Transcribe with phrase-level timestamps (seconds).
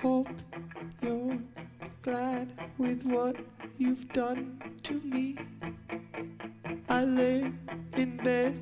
[0.00, 0.28] hope
[1.02, 1.38] you're
[2.02, 3.34] glad with what
[3.78, 5.36] you've done to me.
[6.88, 7.50] I lay
[7.96, 8.54] in bed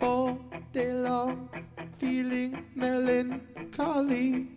[0.00, 0.38] all
[0.72, 1.48] day long,
[1.98, 4.48] feeling melancholy.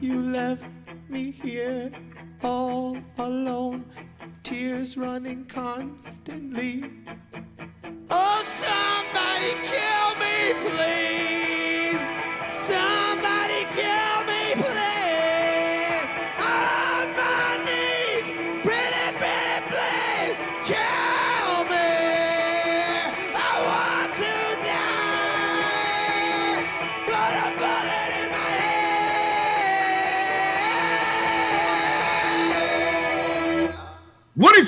[0.00, 0.66] You left
[1.08, 1.92] me here
[2.42, 3.84] all alone,
[4.42, 6.95] tears running constantly.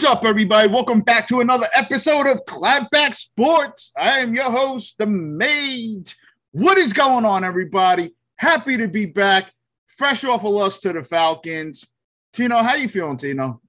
[0.08, 0.66] Up, everybody?
[0.68, 3.92] Welcome back to another episode of Clapback Sports.
[3.94, 6.16] I am your host, the Mage.
[6.52, 8.14] What is going on, everybody?
[8.38, 9.52] Happy to be back,
[9.86, 11.86] fresh off a loss to the Falcons.
[12.32, 13.60] Tino, how you feeling, Tino?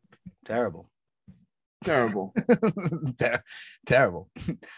[0.46, 0.90] Terrible.
[1.84, 2.34] Terrible.
[3.20, 3.44] Ter-
[3.86, 4.30] terrible.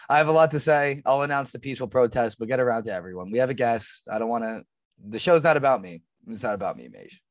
[0.08, 1.00] I have a lot to say.
[1.06, 3.30] I'll announce the peaceful protest, but get around to everyone.
[3.30, 4.02] We have a guest.
[4.10, 4.64] I don't want to.
[5.06, 6.02] The show's not about me.
[6.26, 7.22] It's not about me, Mage.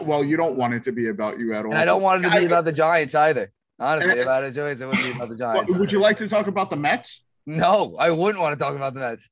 [0.00, 1.72] Well, you don't want it to be about you at all.
[1.72, 3.52] And I don't want it to be about the Giants either.
[3.78, 5.74] Honestly, And- about it, Joyce, it wouldn't be about the Well, Giants.
[5.74, 7.22] Would you like to talk about the Mets?
[7.46, 9.28] No, I wouldn't want to talk about the Mets.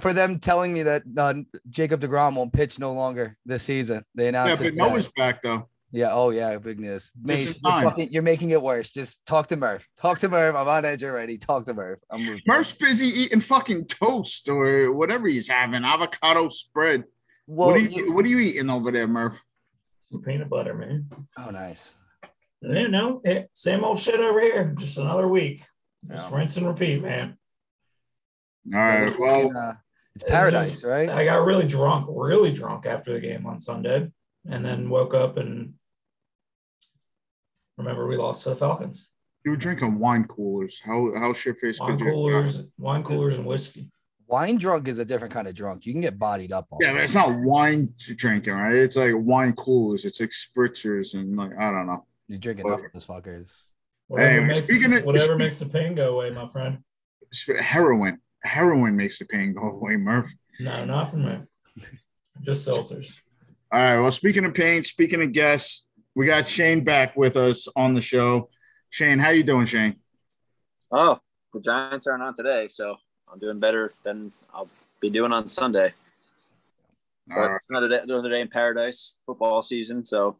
[0.00, 1.34] For them telling me that uh,
[1.70, 4.04] Jacob DeGrom won't pitch no longer this season.
[4.14, 4.70] They Yeah, announced but it.
[4.72, 4.82] today.
[4.82, 5.68] Noah's back though.
[5.92, 6.08] Yeah.
[6.12, 6.58] Oh, yeah.
[6.58, 7.10] Big news.
[7.14, 7.84] This Mage, is you're, fine.
[7.84, 8.90] fucking- you're making it worse.
[8.90, 9.88] Just talk to Murph.
[9.96, 10.56] Talk to Murph.
[10.56, 11.38] I'm on edge already.
[11.38, 12.00] Talk to Murph.
[12.10, 12.42] I'm moving.
[12.46, 17.04] Murph's busy eating fucking toast or whatever he's having, avocado spread.
[17.46, 19.40] Well, what are you What are you eating over there, Murph?
[20.10, 21.08] Some peanut butter, man.
[21.38, 21.94] oh, nice.
[22.62, 24.74] You know, it, same old shit over here.
[24.78, 25.64] Just another week.
[26.08, 26.36] Just Yeah.
[26.36, 27.36] rinse and repeat, man.
[28.74, 29.18] All right.
[29.18, 29.74] Well, uh,
[30.14, 31.08] it's It's paradise, just- right?
[31.08, 34.10] I got really drunk, really drunk after the game on Sunday,
[34.48, 35.74] and then woke up and
[37.76, 39.08] remember we lost to the Falcons.
[39.44, 40.80] you were drinking wine coolers.
[40.84, 42.10] How how shit face Wine could you?
[42.12, 43.90] coolers, wine coolers, and whiskey.
[44.26, 45.86] Wine drunk is a different kind of drunk.
[45.86, 46.66] You can get bodied up.
[46.72, 48.74] On Yeah, but it's not wine drinking, right?
[48.74, 50.04] It's like wine coolers.
[50.04, 52.04] It's like spritzers and like I don't know.
[52.28, 53.52] You drink enough of those fuckers.
[54.08, 56.82] Whatever, Hey, makes, speaking of- whatever speak- makes the pain go away, my friend.
[57.60, 58.20] Heroin.
[58.42, 60.32] Heroin makes the pain go away, Murph.
[60.60, 61.40] No, not for me.
[62.42, 63.20] Just seltzers.
[63.72, 63.98] All right.
[64.00, 68.00] Well, speaking of pain, speaking of guests, we got Shane back with us on the
[68.00, 68.48] show.
[68.90, 69.96] Shane, how you doing, Shane?
[70.92, 71.18] Oh,
[71.52, 72.96] the Giants aren't on today, so
[73.30, 74.68] I'm doing better than I'll
[75.00, 75.92] be doing on Sunday.
[77.26, 77.56] But All right.
[77.56, 80.04] it's another day, another day in paradise, football season.
[80.04, 80.38] So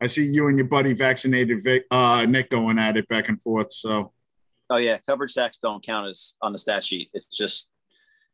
[0.00, 3.40] I see you and your buddy vaccinated Vic, uh, Nick going at it back and
[3.40, 3.72] forth.
[3.72, 4.12] So
[4.70, 7.08] oh yeah, coverage sacks don't count as on the stat sheet.
[7.14, 7.72] It's just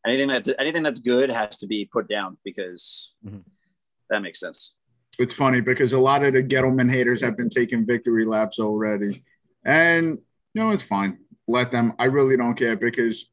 [0.07, 3.45] anything that anything that's good has to be put down because Mhm.
[4.11, 4.77] that makes sense.
[5.19, 9.23] it's funny because a lot of the Gettleman haters have been taking victory laps already,
[9.65, 10.19] and
[10.55, 11.19] you know it's fine.
[11.47, 11.93] Let them.
[11.99, 13.31] I really don't care because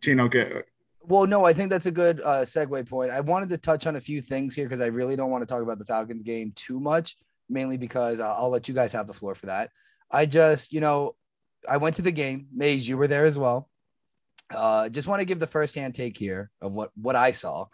[0.00, 0.66] Tino get
[1.00, 3.12] Well, no, I think that's a good uh, segue point.
[3.12, 5.46] I wanted to touch on a few things here because I really don't want to
[5.46, 7.16] talk about the Falcons game too much,
[7.48, 9.70] mainly because I'll, I'll let you guys have the floor for that.
[10.10, 11.14] I just, you know,
[11.68, 12.48] I went to the game.
[12.54, 13.68] Maze, you were there as well.
[14.54, 17.66] Uh, just want to give the first-hand take here of what what I saw.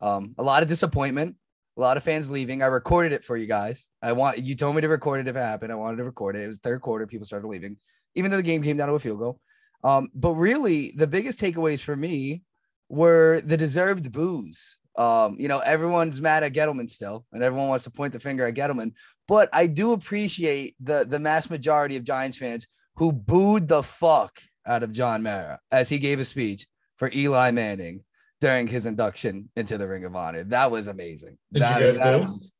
[0.00, 1.36] Um, a lot of disappointment,
[1.76, 2.62] a lot of fans leaving.
[2.62, 3.88] I recorded it for you guys.
[4.02, 5.72] I want you told me to record it if it happened.
[5.72, 6.42] I wanted to record it.
[6.42, 7.06] It was third quarter.
[7.06, 7.78] People started leaving,
[8.14, 9.40] even though the game came down to a field goal.
[9.82, 12.42] Um, but really, the biggest takeaways for me
[12.88, 14.78] were the deserved boos.
[14.96, 18.46] Um, you know, everyone's mad at Gettleman still, and everyone wants to point the finger
[18.46, 18.92] at Gettleman.
[19.28, 22.66] But I do appreciate the the mass majority of Giants fans
[22.96, 26.66] who booed the fuck out of John Mara as he gave a speech
[26.96, 28.04] for Eli Manning
[28.40, 30.44] during his induction into the Ring of Honor.
[30.44, 31.38] That was amazing.
[31.52, 32.32] Did you guys that boo?
[32.32, 32.52] was-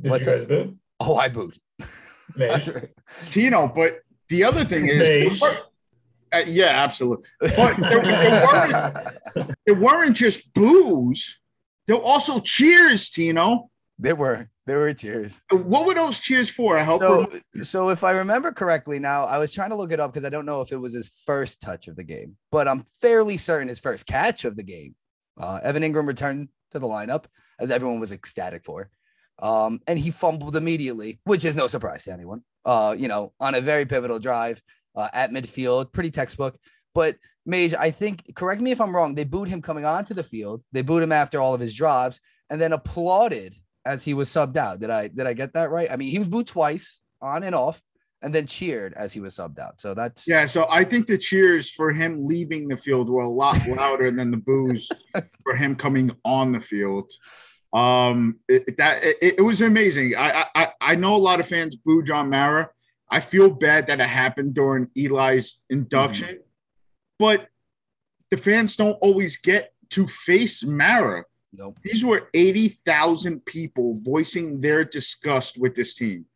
[0.00, 0.76] Did you guys boo?
[1.00, 1.56] oh, I booed.
[2.36, 2.68] Mage.
[3.30, 3.68] Tino.
[3.68, 5.42] But the other thing is, Beige.
[6.32, 7.26] uh, yeah, absolutely.
[7.40, 8.46] But there, there
[9.36, 11.38] weren't it weren't just boos.
[11.86, 13.70] There were also cheers, Tino.
[13.98, 15.40] there were there were cheers.
[15.50, 16.76] What were those cheers for?
[16.76, 17.00] I hope.
[17.00, 20.26] So, so if I remember correctly, now I was trying to look it up because
[20.26, 23.36] I don't know if it was his first touch of the game, but I'm fairly
[23.36, 24.96] certain his first catch of the game.
[25.40, 27.26] Uh, Evan Engram returned to the lineup
[27.60, 28.90] as everyone was ecstatic for,
[29.40, 32.42] um, and he fumbled immediately, which is no surprise to anyone.
[32.64, 34.60] Uh, you know, on a very pivotal drive
[34.96, 36.58] uh, at midfield, pretty textbook.
[36.92, 39.14] But Mage, I think, correct me if I'm wrong.
[39.14, 40.64] They booed him coming onto the field.
[40.72, 42.18] They booed him after all of his drops,
[42.50, 43.54] and then applauded
[43.86, 44.80] as he was subbed out.
[44.80, 45.90] Did I did I get that right?
[45.90, 47.80] I mean, he was booed twice on and off,
[48.20, 49.80] and then cheered as he was subbed out.
[49.80, 53.30] So that's Yeah, so I think the cheers for him leaving the field were a
[53.30, 54.90] lot louder than the boos
[55.42, 57.10] for him coming on the field.
[57.72, 60.14] Um, it, that it, it was amazing.
[60.18, 62.70] I, I I know a lot of fans boo John Mara.
[63.08, 66.40] I feel bad that it happened during Eli's induction,
[67.20, 67.46] but
[68.30, 71.24] the fans don't always get to face Mara.
[71.58, 71.78] Nope.
[71.82, 76.26] These were 80,000 people voicing their disgust with this team.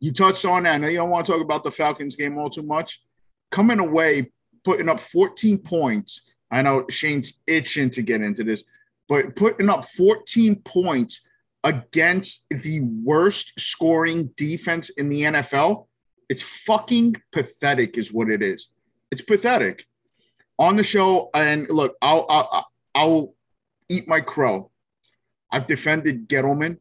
[0.00, 0.74] You touched on that.
[0.74, 3.02] I know you don't want to talk about the Falcons game all too much.
[3.50, 4.32] Coming away,
[4.64, 6.34] putting up 14 points.
[6.50, 8.64] I know Shane's itching to get into this,
[9.08, 11.22] but putting up 14 points
[11.62, 15.86] against the worst scoring defense in the NFL,
[16.28, 18.68] it's fucking pathetic, is what it is.
[19.10, 19.86] It's pathetic.
[20.58, 23.34] On the show, and look, I'll I'll, I'll
[23.88, 24.70] eat my crow.
[25.50, 26.78] I've defended Gettleman.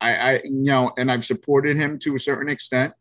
[0.00, 2.92] I, I, you know, and I've supported him to a certain extent.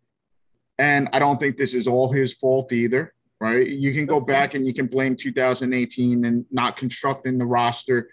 [0.78, 3.68] And I don't think this is all his fault either, right?
[3.68, 8.10] You can go back and you can blame 2018 and not constructing the roster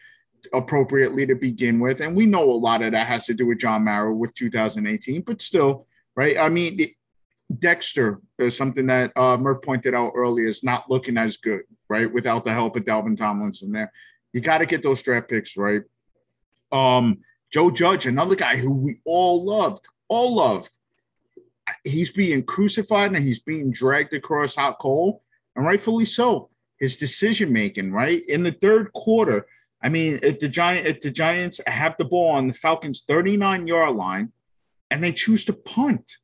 [0.52, 2.00] appropriately to begin with.
[2.00, 5.22] And we know a lot of that has to do with John Mara with 2018,
[5.22, 6.38] but still, right?
[6.38, 6.78] I mean,
[7.58, 12.12] Dexter is something that uh, Murph pointed out earlier is not looking as good, right?
[12.12, 13.92] Without the help of Dalvin Tomlinson there.
[14.32, 15.82] You got to get those draft picks, right?
[16.70, 17.20] Um,
[17.50, 20.70] Joe Judge, another guy who we all loved, all loved.
[21.84, 25.22] He's being crucified and he's being dragged across hot coal,
[25.56, 26.50] and rightfully so.
[26.78, 28.22] His decision making, right?
[28.28, 29.46] In the third quarter,
[29.82, 33.66] I mean, if the giant if the Giants have the ball on the Falcons 39
[33.66, 34.32] yard line
[34.90, 36.18] and they choose to punt.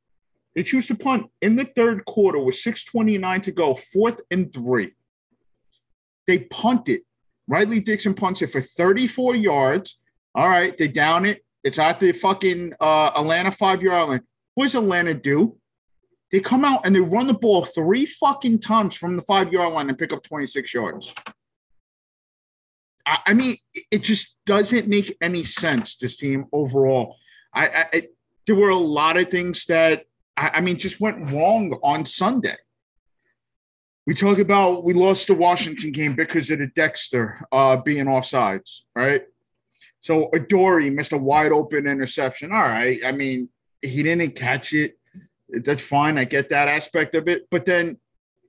[0.54, 4.92] They choose to punt in the third quarter with 629 to go, fourth and three.
[6.26, 7.02] They punt it.
[7.46, 10.00] Riley Dixon punts it for 34 yards.
[10.34, 11.44] All right, they down it.
[11.62, 14.20] It's at the fucking uh, Atlanta five yard line.
[14.54, 15.56] What does Atlanta do?
[16.30, 19.72] They come out and they run the ball three fucking times from the five yard
[19.72, 21.14] line and pick up 26 yards.
[23.06, 23.56] I, I mean,
[23.90, 27.16] it just doesn't make any sense, this team overall.
[27.52, 28.14] I, I it,
[28.46, 30.04] there were a lot of things that
[30.36, 32.56] I, I mean just went wrong on Sunday.
[34.06, 38.80] We talk about we lost the Washington game because of the Dexter uh, being offsides,
[38.94, 39.22] right?
[40.00, 42.52] So Adoree missed a wide open interception.
[42.52, 42.98] All right.
[43.06, 43.48] I mean,
[43.80, 44.98] he didn't catch it.
[45.48, 46.18] That's fine.
[46.18, 47.48] I get that aspect of it.
[47.50, 47.98] But then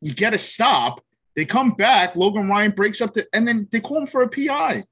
[0.02, 1.00] you get a stop.
[1.36, 2.18] They come back.
[2.18, 4.84] Logan Ryan breaks up the, and then they call him for a PI.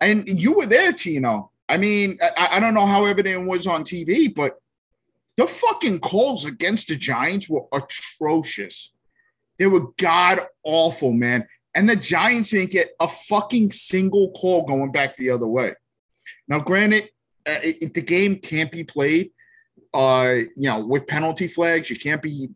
[0.00, 1.50] And you were there, Tino.
[1.68, 4.60] I mean, I, I don't know how it was on TV, but
[5.36, 8.92] the fucking calls against the Giants were atrocious.
[9.62, 11.46] They were god awful, man.
[11.72, 15.74] And the Giants didn't get a fucking single call going back the other way.
[16.48, 17.10] Now, granted,
[17.46, 17.60] uh,
[17.94, 19.30] the game can't be played,
[19.94, 22.48] uh, you know, with penalty flags, you can't be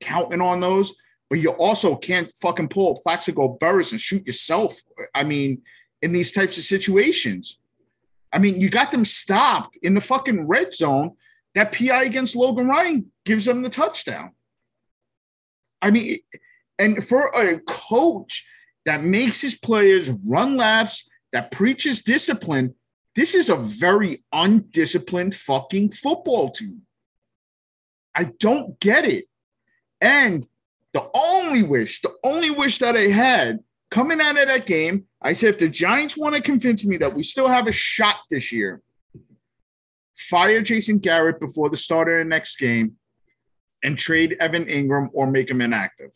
[0.00, 0.94] counting on those.
[1.28, 4.80] But you also can't fucking pull a Plaxico Burress and shoot yourself.
[5.14, 5.60] I mean,
[6.00, 7.58] in these types of situations.
[8.32, 11.16] I mean, you got them stopped in the fucking red zone.
[11.54, 14.32] That PI against Logan Ryan gives them the touchdown.
[15.86, 16.18] I mean,
[16.80, 18.44] and for a coach
[18.86, 22.74] that makes his players run laps, that preaches discipline,
[23.14, 26.82] this is a very undisciplined fucking football team.
[28.16, 29.26] I don't get it.
[30.00, 30.44] And
[30.92, 33.60] the only wish, the only wish that I had
[33.92, 37.14] coming out of that game, I said, if the Giants want to convince me that
[37.14, 38.82] we still have a shot this year,
[40.16, 42.96] fire Jason Garrett before the start of the next game
[43.86, 46.10] and trade Evan Engram or make him inactive.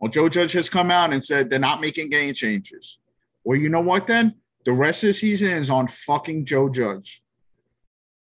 [0.00, 2.98] Well, Joe Judge has come out and said they're not making any changes.
[3.44, 4.34] Well, you know what then?
[4.64, 7.22] The rest of the season is on fucking Joe Judge.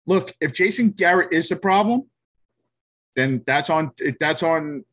[0.05, 2.03] Look, if Jason Garrett is the problem,
[3.15, 4.85] then that's on that's on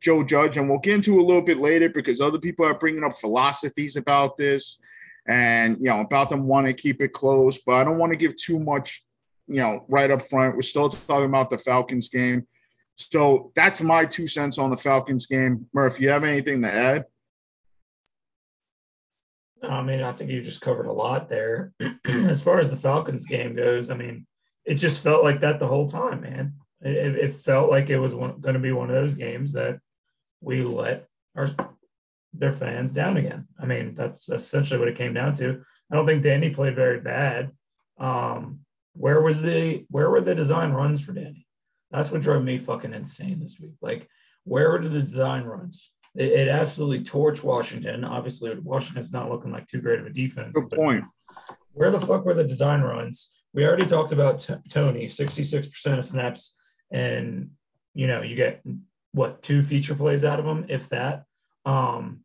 [0.00, 3.02] Joe Judge, and we'll get into a little bit later because other people are bringing
[3.02, 4.78] up philosophies about this,
[5.26, 7.58] and you know about them wanting to keep it close.
[7.58, 9.04] But I don't want to give too much,
[9.48, 10.54] you know, right up front.
[10.54, 12.46] We're still talking about the Falcons game.
[12.96, 15.66] So that's my two cents on the Falcons game.
[15.72, 17.04] Murph, you have anything to add?
[19.62, 21.72] I mean, I think you just covered a lot there.
[22.04, 24.26] as far as the Falcons game goes, I mean,
[24.64, 26.54] it just felt like that the whole time, man.
[26.80, 29.78] It, it felt like it was going to be one of those games that
[30.40, 31.06] we let
[31.36, 31.48] our
[32.34, 33.46] their fans down again.
[33.60, 35.62] I mean, that's essentially what it came down to.
[35.90, 37.50] I don't think Danny played very bad.
[37.98, 38.60] Um,
[38.94, 41.46] where was the where were the design runs for Danny?
[41.92, 43.74] That's what drove me fucking insane this week.
[43.80, 44.08] Like,
[44.44, 45.92] where were the design runs?
[46.14, 48.04] It, it absolutely torched Washington.
[48.04, 50.52] Obviously, Washington's not looking like too great of a defense.
[50.54, 51.04] Good point.
[51.72, 53.30] Where the fuck were the design runs?
[53.54, 56.54] We already talked about t- Toney, 66% of snaps,
[56.90, 57.50] and
[57.94, 58.62] you know, you get
[59.12, 61.24] what two feature plays out of him, if that.
[61.66, 62.24] Um,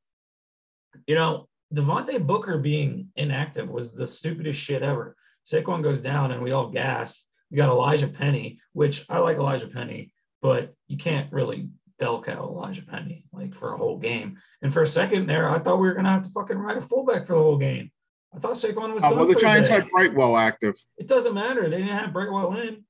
[1.05, 5.15] you know, Devontae Booker being inactive was the stupidest shit ever.
[5.45, 7.17] Saquon goes down and we all gasp.
[7.49, 10.11] We got Elijah Penny, which I like Elijah Penny,
[10.41, 14.37] but you can't really bell cow Elijah Penny like for a whole game.
[14.61, 16.81] And for a second there, I thought we were gonna have to fucking ride a
[16.81, 17.91] fullback for the whole game.
[18.35, 19.03] I thought Saquon was.
[19.03, 20.75] Uh, done well, the Giants had Brightwell active.
[20.97, 21.69] It doesn't matter.
[21.69, 22.83] They didn't have Brightwell in.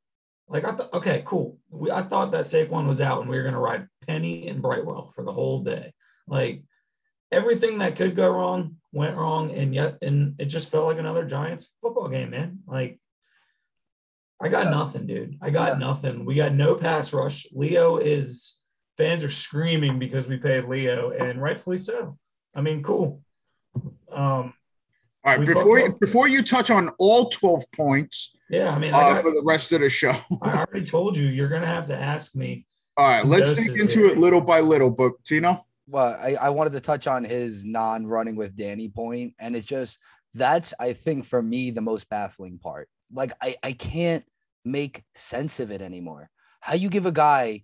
[0.50, 1.58] Like I thought, okay, cool.
[1.70, 5.12] We, I thought that Saquon was out and we were gonna ride Penny and Brightwell
[5.16, 5.94] for the whole day.
[6.28, 6.64] Like
[7.32, 11.26] everything that could go wrong went wrong, and yet, and it just felt like another
[11.26, 12.60] Giants football game, man.
[12.66, 13.00] Like
[14.40, 14.72] I got Yeah.
[14.72, 15.38] nothing, dude.
[15.42, 15.80] I got Yeah.
[15.80, 16.26] nothing.
[16.26, 17.48] We got no pass rush.
[17.52, 18.60] Leo is
[18.98, 22.18] fans are screaming because we paid Leo, and rightfully so.
[22.56, 23.22] I mean, cool.
[24.12, 24.54] Um,
[25.24, 29.02] All right, before you, before you touch on all 12 points yeah, I mean, I
[29.02, 30.14] uh, got, for the rest of the show.
[30.42, 32.66] I already told you you're gonna have to ask me.
[32.96, 34.08] All right, let's Doses dig into here.
[34.08, 34.90] it little by little.
[34.90, 39.56] But Tino, well, I, I wanted to touch on his non-running with Danny point, and
[39.56, 40.00] it just
[40.34, 42.88] that's I think for me the most baffling part.
[43.12, 44.26] Like I I can't
[44.66, 46.30] make sense of it anymore.
[46.60, 47.64] How you give a guy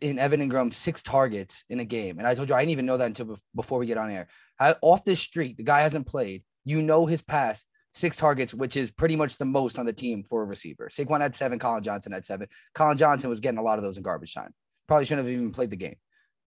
[0.00, 2.86] in Evan Engram six targets in a game, and I told you I didn't even
[2.86, 4.28] know that until before we get on air.
[4.56, 6.42] How, off this street, the guy hasn't played.
[6.64, 10.22] You know his pass six targets, which is pretty much the most on the team
[10.22, 10.88] for a receiver.
[10.88, 12.48] Saquon had seven, Collin Johnson had seven.
[12.74, 14.54] Collin Johnson was getting a lot of those in garbage time.
[14.86, 15.96] Probably shouldn't have even played the game.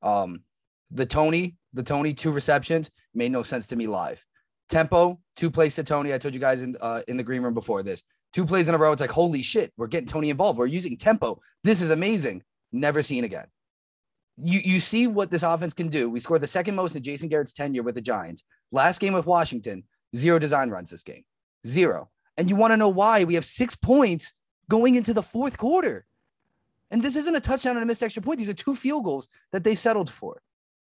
[0.02, 0.42] Um,
[0.90, 4.24] the Toney, the Toney, two receptions made no sense to me live.
[4.68, 6.12] Tempo, two plays to Toney.
[6.12, 8.02] I told you guys in uh, in the green room before this.
[8.32, 8.92] Two plays in a row.
[8.92, 10.58] It's like, holy shit, we're getting Toney involved.
[10.58, 11.40] We're using tempo.
[11.64, 12.42] This is amazing.
[12.72, 13.46] Never seen again.
[14.36, 16.10] You you see what this offense can do.
[16.10, 18.44] We scored the second most in Jason Garrett's tenure with the Giants.
[18.70, 19.84] Last game with Washington,
[20.14, 21.24] zero design runs this game.
[21.66, 22.10] Zero.
[22.36, 23.24] And you want to know why?
[23.24, 24.34] We have six points
[24.68, 26.06] going into the fourth quarter.
[26.90, 28.38] And this isn't a touchdown and a missed extra point.
[28.38, 30.40] These are two field goals that they settled for.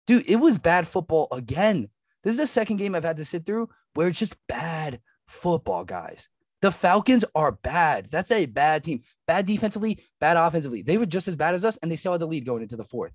[0.07, 1.91] Dude, it was bad football again.
[2.23, 5.85] This is the second game I've had to sit through where it's just bad football,
[5.85, 6.29] guys.
[6.61, 8.09] The Falcons are bad.
[8.11, 9.03] That's a bad team.
[9.27, 10.83] Bad defensively, bad offensively.
[10.83, 12.77] They were just as bad as us, and they still had the lead going into
[12.77, 13.13] the fourth.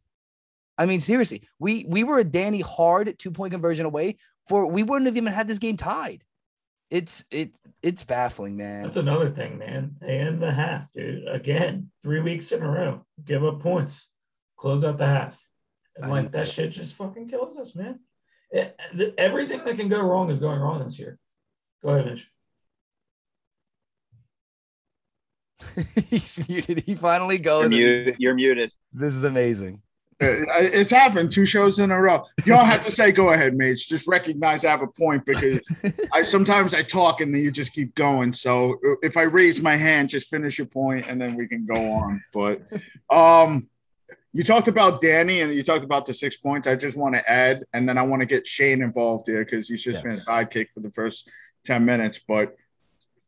[0.78, 4.18] I mean, seriously, we we were a Danny hard two point conversion away
[4.48, 6.24] for we wouldn't have even had this game tied.
[6.90, 8.84] It's it it's baffling, man.
[8.84, 9.98] That's another thing, man.
[10.02, 11.28] And the half, dude.
[11.28, 13.06] Again, three weeks in a row.
[13.24, 14.08] Give up points.
[14.58, 15.40] Close out the half.
[15.98, 18.00] And like that shit just fucking kills us, man.
[18.54, 21.18] It- the- everything that can go wrong is going wrong this year.
[21.84, 22.30] Go ahead, Mitch.
[26.10, 26.84] He's muted.
[26.86, 27.62] He finally goes.
[27.62, 28.16] You're, and muted.
[28.20, 28.72] You're muted.
[28.94, 29.82] This is amazing.
[30.22, 30.28] uh,
[30.60, 32.24] it's happened two shows in a row.
[32.46, 33.88] You don't have to say go ahead, Mage.
[33.88, 35.62] Just recognize I have a point because
[36.14, 38.32] I sometimes I talk and then you just keep going.
[38.34, 41.66] So uh, if I raise my hand, just finish your point and then we can
[41.66, 42.24] go on.
[42.32, 42.62] But
[43.10, 43.68] um,
[44.34, 46.68] you talked about Danny and you talked about the six points.
[46.68, 49.70] I just want to add, and then I want to get Shane involved here because
[49.70, 50.12] he's just Yeah.
[50.12, 51.30] been a sidekick for the first
[51.66, 52.20] 10 minutes.
[52.28, 52.56] But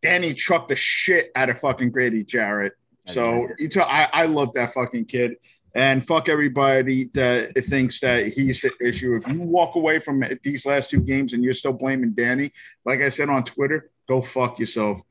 [0.02, 2.74] Danny trucked the shit out of fucking Grady Jarrett.
[3.06, 5.36] So you talk, I, I love that fucking kid.
[5.76, 9.14] And fuck everybody that thinks that he's the issue.
[9.16, 12.52] If you walk away from these last two games and you're still blaming Danny,
[12.86, 15.02] like I said on Twitter, go fuck yourself.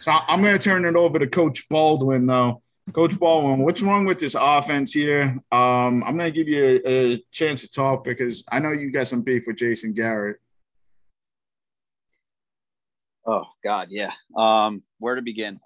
[0.00, 2.62] So I'm going to turn it over to Coach Baldwin, though.
[2.92, 5.36] Coach Baldwin, what's wrong with this offense here?
[5.52, 8.90] Um, I'm going to give you a, a chance to talk because I know you
[8.90, 10.38] got some beef with Jason Garrett.
[13.26, 14.12] Oh God, yeah.
[14.36, 15.60] Um, where to begin?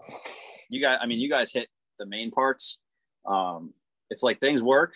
[0.69, 2.81] You guys, I mean, you guys hit the main parts.
[3.25, 3.73] Um,
[4.11, 4.95] it's like things work,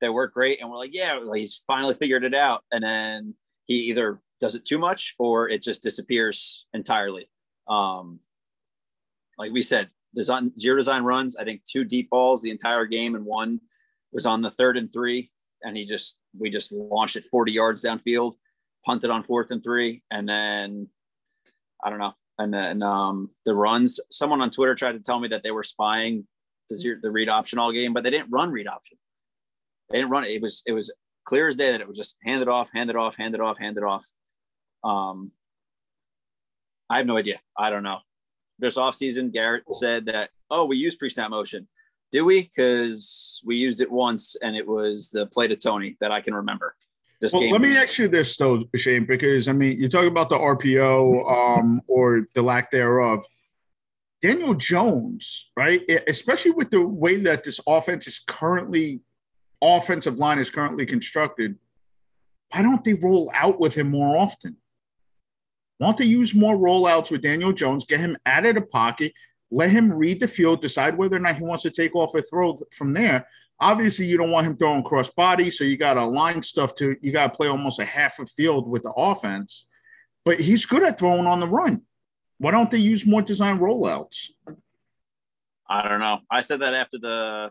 [0.00, 3.34] they work great, and we're like, yeah, he's finally figured it out, and then
[3.66, 7.28] he either does it too much or it just disappears entirely.
[7.68, 8.20] Um,
[9.36, 11.36] like we said, design zero design runs.
[11.36, 13.60] I think two deep balls the entire game, and one
[14.12, 15.30] was on the third and three,
[15.62, 18.34] and he just we just launched it 40 yards downfield,
[18.84, 20.88] punted on fourth and three, and then
[21.82, 22.14] I don't know.
[22.40, 23.98] And then um, the runs.
[24.10, 26.26] Someone on Twitter tried to tell me that they were spying
[26.68, 28.98] the zero, the read option all game, but they didn't run read option.
[29.90, 30.32] They didn't run it.
[30.32, 30.92] It was it was
[31.24, 33.40] clear as day that it was just hand it off, hand it off, hand it
[33.40, 34.06] off, hand it off.
[34.84, 35.32] Um,
[36.90, 37.40] I have no idea.
[37.56, 37.98] I don't know.
[38.58, 41.68] This offseason, Garrett said that, oh, we use pre-snap motion.
[42.10, 42.42] Did we?
[42.42, 46.34] Because we used it once and it was the play to Toney that I can
[46.34, 46.74] remember.
[47.20, 47.52] This Well, game.
[47.52, 51.58] let me ask you this though, Shane, because I mean, you talk about the RPO
[51.58, 53.24] um, or the lack thereof.
[54.22, 55.80] Daniel Jones, right?
[56.08, 59.00] Especially with the way that this offense is currently,
[59.62, 61.56] offensive line is currently constructed.
[62.52, 64.56] Why don't they roll out with him more often?
[65.78, 69.12] Why don't use more rollouts with Daniel Jones, get him out of the pocket,
[69.50, 72.22] Let him read the field, decide whether or not he wants to take off a
[72.22, 73.26] throw from there.
[73.60, 76.96] Obviously, you don't want him throwing cross body, so you got to align stuff to
[77.00, 79.66] you got to play almost a half a field with the offense.
[80.24, 81.82] But he's good at throwing on the run.
[82.38, 84.26] Why don't they use more design rollouts?
[85.68, 86.18] I don't know.
[86.30, 87.50] I said that after the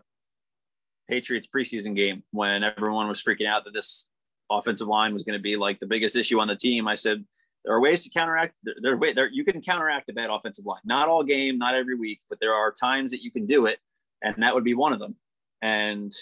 [1.08, 4.08] Patriots preseason game when everyone was freaking out that this
[4.50, 6.88] offensive line was going to be like the biggest issue on the team.
[6.88, 7.24] I said
[7.64, 8.54] there are ways to counteract.
[8.62, 10.80] There, there, there you can counteract a bad offensive line.
[10.84, 13.78] Not all game, not every week, but there are times that you can do it,
[14.22, 15.16] and that would be one of them.
[15.62, 16.12] And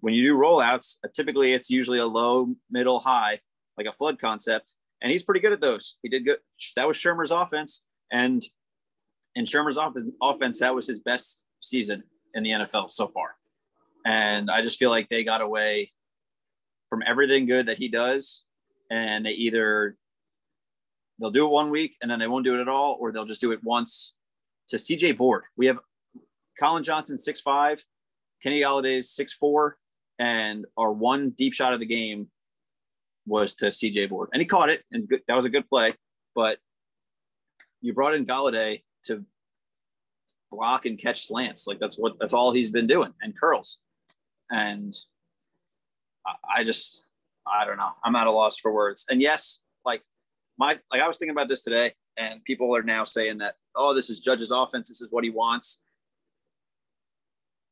[0.00, 3.40] when you do rollouts, uh, typically it's usually a low, middle, high,
[3.78, 5.98] like a flood concept, and he's pretty good at those.
[6.02, 6.38] He did good.
[6.76, 8.44] That was Shurmur's offense, and
[9.34, 9.78] in Shurmur's
[10.22, 12.02] offense, that was his best season
[12.34, 13.34] in the NFL so far.
[14.04, 15.92] And I just feel like they got away
[16.90, 18.44] from everything good that he does,
[18.90, 19.96] and they either
[21.18, 23.24] they'll do it one week and then they won't do it at all, or they'll
[23.24, 24.14] just do it once.
[24.68, 25.78] To CJ Board, we have
[26.58, 27.82] Collin Johnson six five,
[28.42, 29.76] Kenny Golladay's six four,
[30.18, 32.28] and our one deep shot of the game
[33.26, 35.94] was to CJ Board, and he caught it, and good, that was a good play.
[36.34, 36.58] But
[37.80, 39.24] you brought in Golladay to
[40.50, 43.78] block and catch slants, like that's what that's all he's been doing, and curls,
[44.50, 44.94] and
[46.56, 47.06] I just
[47.46, 47.90] I don't know.
[48.04, 49.04] I'm at a loss for words.
[49.08, 49.60] And yes,
[50.62, 53.94] my like I was thinking about this today, and people are now saying that oh,
[53.94, 54.88] this is Judge's offense.
[54.88, 55.82] This is what he wants.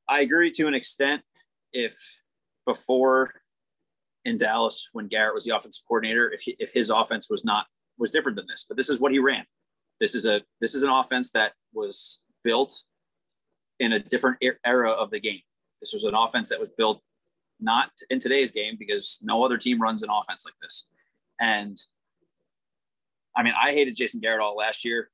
[0.08, 1.22] I agree to an extent.
[1.72, 1.96] If
[2.66, 3.32] before
[4.24, 7.66] in Dallas, when Garrett was the offensive coordinator, if he, if his offense was not
[7.96, 9.44] was different than this, but this is what he ran.
[10.00, 12.82] This is a this is an offense that was built
[13.78, 15.42] in a different era of the game.
[15.80, 17.00] This was an offense that was built
[17.60, 20.88] not in today's game because no other team runs an offense like this.
[21.40, 21.80] And
[23.40, 25.08] I mean, I hated Jason Garrett all last year,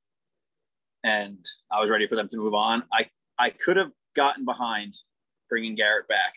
[1.01, 1.37] and
[1.71, 2.83] I was ready for them to move on.
[2.91, 3.05] I
[3.39, 4.97] I could have gotten behind
[5.49, 6.33] bringing Garrett back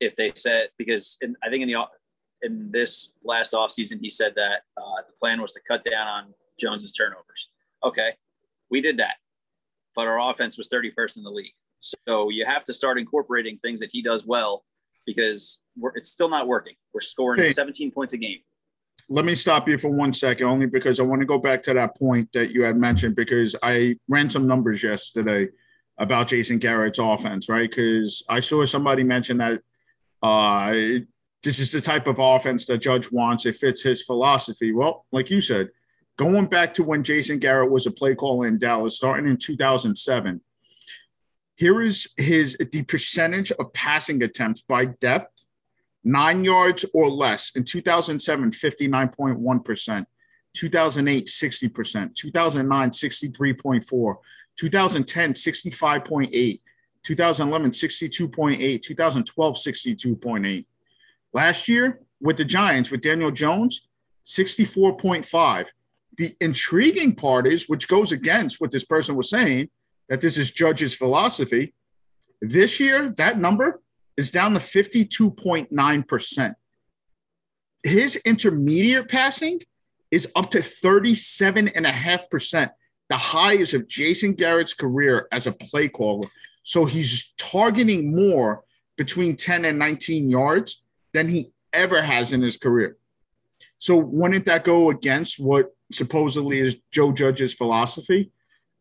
[0.00, 1.86] if they said because in, I think in the
[2.40, 6.34] in this last offseason he said that uh, the plan was to cut down on
[6.58, 7.50] Jones's turnovers.
[7.84, 8.12] Okay,
[8.70, 9.16] we did that,
[9.94, 11.52] but our offense was 31st in the league.
[11.80, 14.64] So you have to start incorporating things that he does well
[15.04, 15.60] because
[15.96, 16.76] it's still not working.
[16.94, 18.38] We're scoring hey, 17 points a game.
[19.08, 21.74] Let me stop you for one second, only because I want to go back to
[21.74, 25.48] that point that you had mentioned because I ran some numbers yesterday
[25.98, 27.70] about Jason Garrett's offense, right?
[27.70, 29.62] Because I saw somebody mention that
[30.22, 30.72] uh,
[31.42, 33.46] this is the type of offense that Judge wants.
[33.46, 34.72] It fits his philosophy.
[34.72, 35.68] Well, like you said,
[36.16, 40.40] going back to when Jason Garrett was a play caller in Dallas, starting in 2007,
[41.56, 45.35] here is his the percentage of passing attempts by depth,
[46.06, 47.50] nine yards or less.
[47.56, 50.06] In 2007, 59.1%.
[50.54, 52.14] 2008, 60%.
[52.14, 54.14] 2009, 63.4.
[54.56, 56.60] 2010, 65.8.
[57.02, 58.82] 2011, 62.8.
[58.82, 60.66] 2012, 62.8.
[61.32, 63.88] Last year with the Giants, with Daniel Jones,
[64.24, 65.66] 64.5.
[66.16, 69.68] The intriguing part is, which goes against what this person was saying,
[70.08, 71.74] that this is Judge's philosophy.
[72.40, 73.82] This year, that number
[74.16, 76.54] is down to 52.9%.
[77.82, 79.60] His intermediate passing
[80.10, 82.70] is up to 37.5%,
[83.08, 86.28] the highest of Jason Garrett's career as a play caller.
[86.62, 88.64] So he's targeting more
[88.96, 92.96] between 10 and 19 yards than he ever has in his career.
[93.78, 98.32] So wouldn't that go against what supposedly is Joe Judge's philosophy?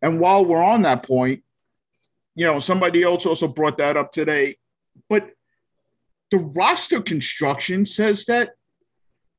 [0.01, 1.43] And while we're on that point,
[2.35, 4.57] you know, somebody else also brought that up today,
[5.09, 5.31] but
[6.31, 8.51] the roster construction says that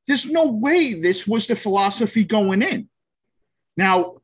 [0.07, 2.88] there's no way this was the philosophy going in.
[3.76, 4.18] Now,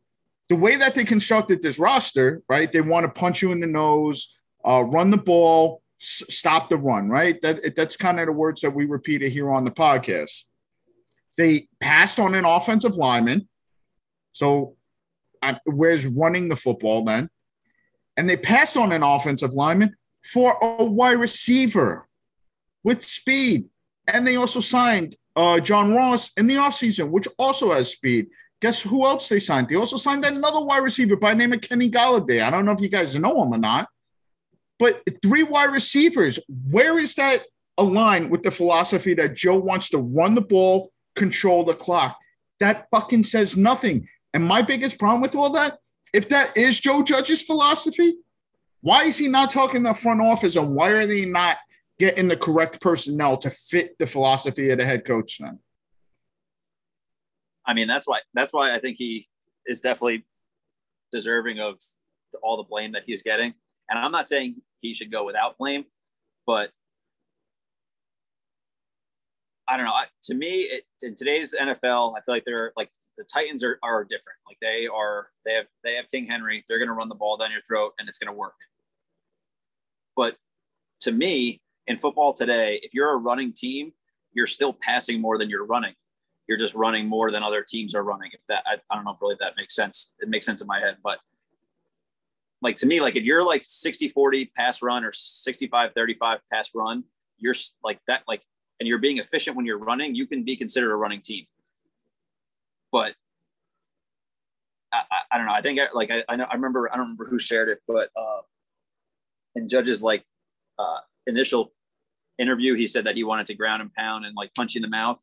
[0.49, 2.71] the way that they constructed this roster, right?
[2.71, 6.77] They want to punch you in the nose, uh, run the ball, s- stop the
[6.77, 7.41] run, right?
[7.41, 10.43] That that's kind of the words that we repeated here on the podcast.
[11.37, 13.49] They passed on an offensive lineman,
[14.33, 14.77] so
[15.41, 17.29] I, where's running the football then?
[18.17, 22.09] And they passed on an offensive lineman for a wide receiver
[22.85, 23.69] with speed.
[24.07, 28.29] And they also signed uh, John Ross in the offseason, which also has speed.
[28.61, 29.69] Guess who else they signed?
[29.69, 32.43] They also signed another wide receiver by the name of Kenny Golladay.
[32.43, 33.89] I don't know if you guys know him or not,
[34.79, 36.39] but three wide receivers.
[36.71, 37.45] Where is that
[37.79, 42.17] aligned with the philosophy that Joe wants to run the ball, control the clock?
[42.61, 44.09] That fucking says nothing.
[44.33, 45.79] And my biggest problem with all that,
[46.13, 48.15] if that is Joe Judge's philosophy,
[48.83, 51.57] why is he not talking the front office and why are they not
[51.99, 55.59] getting the correct personnel to fit the philosophy of the head coach then?
[57.65, 59.29] I mean, that's why that's why I think he
[59.67, 60.25] is definitely
[61.13, 61.79] deserving of
[62.43, 63.55] all the blame that he's getting.
[63.89, 65.85] And I'm not saying he should go without blame,
[66.45, 66.71] but
[69.69, 69.95] I don't know.
[70.25, 74.03] To me, it, in today's NFL, I feel like they're like the Titans are, are
[74.03, 74.39] different.
[74.47, 76.65] Like they are, they have they have King Henry.
[76.69, 78.55] They're going to run the ball down your throat, and it's going to work.
[80.17, 80.37] But
[81.01, 83.93] to me, in football today, if you're a running team,
[84.33, 85.95] you're still passing more than you're running.
[86.49, 88.31] You're just running more than other teams are running.
[88.33, 90.15] If that, I, I don't know if really that makes sense.
[90.21, 91.19] It makes sense in my head, but
[92.61, 96.71] like to me, like if you're like 60, 40 pass run or 65, 35 pass
[96.75, 97.05] run,
[97.39, 98.43] you're like that, like,
[98.79, 101.47] and you're being efficient when you're running, you can be considered a running team.
[102.91, 103.15] But
[104.93, 105.53] I, I, I don't know.
[105.53, 107.81] I think I, like, I, I know, I remember, I don't remember who shared it,
[107.87, 108.41] but, uh,
[109.55, 110.25] in judges like,
[110.79, 111.73] uh, initial
[112.39, 114.89] interview, he said that he wanted to ground and pound and like punch in the
[114.89, 115.19] mouth.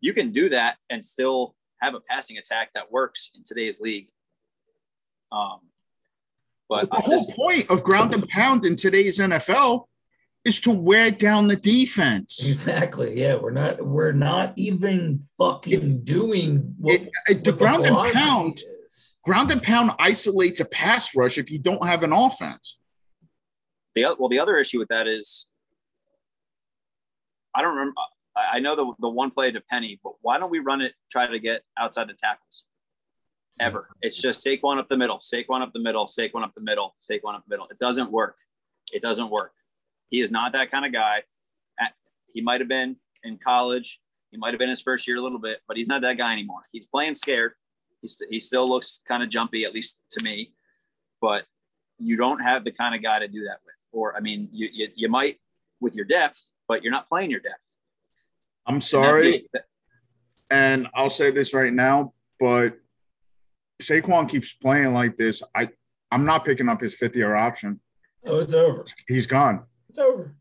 [0.00, 4.08] You can do that and still have a passing attack that works in today's league.
[5.32, 5.60] Um,
[6.68, 9.86] but the whole just, point of ground and pound in today's NFL
[10.44, 12.46] is to wear down the defense.
[12.46, 13.18] Exactly.
[13.20, 17.96] Yeah, we're not we're not even fucking doing what, It- it- the what ground and
[18.12, 19.16] pound, is.
[19.24, 22.78] ground and pound isolates a pass rush if you don't have an offense.
[23.94, 25.46] The well, the other issue with that is,
[27.54, 27.94] I don't remember.
[28.36, 30.94] I I know the the one play to Penny, but why don't we run it?
[31.10, 32.64] Try to get outside the tackles.
[33.60, 33.88] Ever.
[34.02, 37.36] It's just Saquon up the middle, Saquon up the middle, Saquon up the middle, Saquon
[37.36, 37.68] up the middle.
[37.70, 38.34] It doesn't work.
[38.92, 39.52] It doesn't work.
[40.08, 41.22] He is not that kind of guy.
[42.32, 44.00] He might have been in college.
[44.32, 46.32] He might have been his first year a little bit, but he's not that guy
[46.32, 46.62] anymore.
[46.72, 47.52] He's playing scared.
[48.02, 50.52] He's, he still looks kind of jumpy, at least to me.
[51.20, 51.44] But
[51.98, 53.73] you don't have the kind of guy to do that with.
[53.94, 55.38] Or, I mean, you, you, you might
[55.80, 57.60] with your depth, but you're not playing your depth.
[58.66, 59.46] I'm sorry, the issue.
[60.50, 62.76] and I'll say this right now, but
[63.80, 65.42] Saquon keeps playing like this.
[65.54, 65.68] I
[66.10, 67.80] I'm not picking up his fifth year option.
[68.26, 68.84] Oh, it's over.
[69.06, 69.64] He's gone.
[69.90, 70.34] It's over.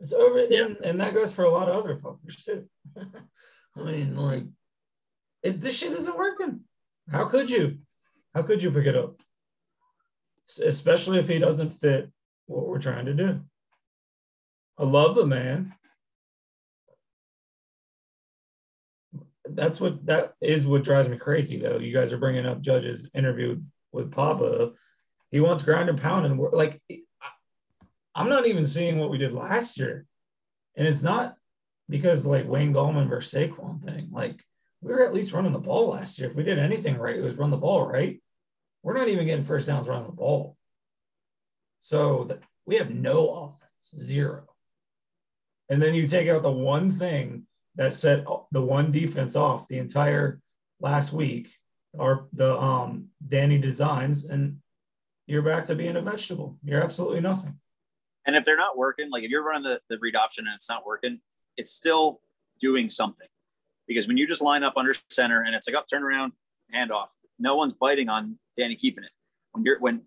[0.00, 0.46] It's over.
[0.50, 0.64] Yeah.
[0.64, 2.64] And, and that goes for a lot of other fuckers too.
[3.76, 4.44] I mean, like,
[5.42, 6.60] is this shit isn't working?
[7.10, 7.78] How could you?
[8.34, 9.20] How could you pick it up?
[10.64, 12.10] Especially if he doesn't fit
[12.46, 13.40] what we're trying to do.
[14.78, 15.74] I love the man.
[19.46, 21.78] That's what that is what drives me crazy though.
[21.78, 23.60] You guys are bringing up Judge's interview
[23.92, 24.72] with Papa.
[25.30, 26.80] He wants ground and pound and we're like
[28.14, 30.06] I'm not even seeing what we did last year.
[30.76, 31.36] And it's not
[31.88, 34.08] because like Wayne Gallman versus Saquon thing.
[34.10, 34.42] Like
[34.80, 36.30] we were at least running the ball last year.
[36.30, 38.20] If we did anything right, it was run the ball right.
[38.82, 40.56] We're not even getting first downs running the ball.
[41.84, 44.44] So th- we have no offense, zero.
[45.68, 49.76] And then you take out the one thing that set the one defense off the
[49.76, 50.40] entire
[50.80, 51.50] last week,
[51.92, 54.60] or the um Danny designs, and
[55.26, 56.56] you're back to being a vegetable.
[56.64, 57.54] You're absolutely nothing.
[58.24, 60.70] And if they're not working, like if you're running the, the read option and it's
[60.70, 61.20] not working,
[61.58, 62.22] it's still
[62.62, 63.28] doing something.
[63.86, 66.32] Because when you just line up under center and it's like up, turn around,
[66.72, 69.10] hand off, no one's biting on Danny keeping it.
[69.52, 70.00] When you're when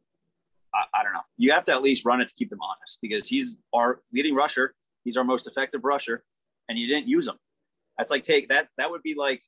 [0.78, 3.00] I, I don't know, you have to at least run it to keep them honest
[3.02, 6.24] because he's our leading rusher, he's our most effective rusher,
[6.70, 7.36] and you didn't use him.
[7.98, 9.42] That's like take that that would be like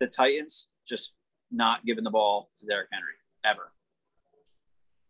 [0.00, 1.14] the Titans just
[1.52, 3.12] not giving the ball to Derrick Henry
[3.44, 3.72] ever.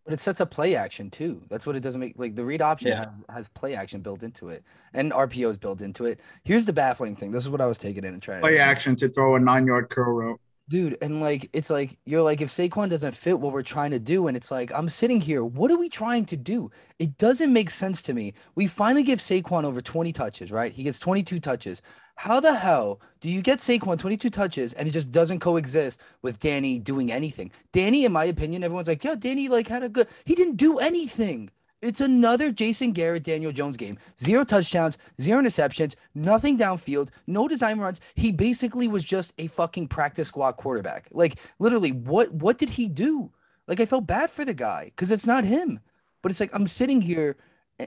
[0.04, 1.42] But it sets up play action too.
[1.48, 2.14] That's what it doesn't make.
[2.16, 3.06] Like the read option Yeah.
[3.28, 4.62] has, has play action built into it,
[4.94, 6.20] and RPOs built into it.
[6.44, 7.32] Here's the baffling thing.
[7.32, 8.40] This is what I was taking in and trying.
[8.42, 10.40] Play action to throw a nine yard curl route.
[10.68, 10.96] Dude.
[11.00, 14.26] And like, it's like you're like, if Saquon doesn't fit what we're trying to do,
[14.26, 15.44] and it's like, I'm sitting here.
[15.44, 16.70] What are we trying to do?
[16.98, 18.34] It doesn't make sense to me.
[18.54, 20.72] We finally give Saquon over 20 touches, right?
[20.72, 21.82] He gets 22 touches.
[22.16, 26.40] How the hell do you get Saquon 22 touches and it just doesn't coexist with
[26.40, 27.52] Danny doing anything?
[27.72, 30.08] Danny, in my opinion, everyone's like, yeah, Danny like had a good.
[30.24, 31.50] He didn't do anything.
[31.86, 33.96] It's another Jason Garrett, Daniel Jones game.
[34.20, 38.00] Zero touchdowns, zero interceptions, nothing downfield, no design runs.
[38.16, 41.06] He basically was just a fucking practice squad quarterback.
[41.12, 43.30] Like literally, what what did he do?
[43.68, 45.78] Like I felt bad for the guy because it's not him.
[46.22, 47.36] But it's like I'm sitting here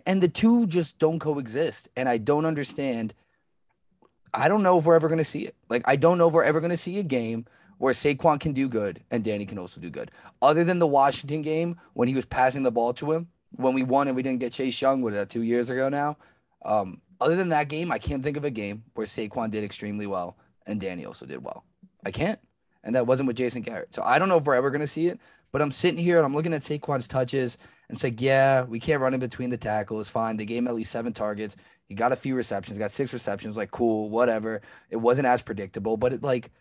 [0.06, 1.90] and the two just don't coexist.
[1.98, 3.14] And I don't understand.
[4.34, 5.56] I don't know if we're ever gonna see it.
[5.68, 7.48] Like I don't know if we're ever gonna see a game
[7.80, 10.10] where Saquon can do good and Danny can also do good.
[10.42, 13.84] Other than the Washington game when he was passing the ball to him when we
[13.84, 16.18] won and we didn't get Chase Young, what that, two years ago now?
[16.64, 20.08] Um, other than that game, I can't think of a game where Saquon did extremely
[20.08, 21.66] well and Danny also did well.
[22.06, 22.40] I can't.
[22.84, 23.94] And that wasn't with Jason Garrett.
[23.94, 25.20] So I don't know if we're ever going to see it,
[25.52, 27.58] but I'm sitting here and I'm looking at Saquon's touches
[27.90, 30.10] and it's like, yeah, we can't run in between the tackles.
[30.10, 30.38] Fine.
[30.38, 31.58] They gave him at least seven targets.
[31.88, 33.58] He got a few receptions, got six receptions.
[33.58, 34.62] Like, cool, whatever.
[34.92, 36.52] It wasn't as predictable, but it like,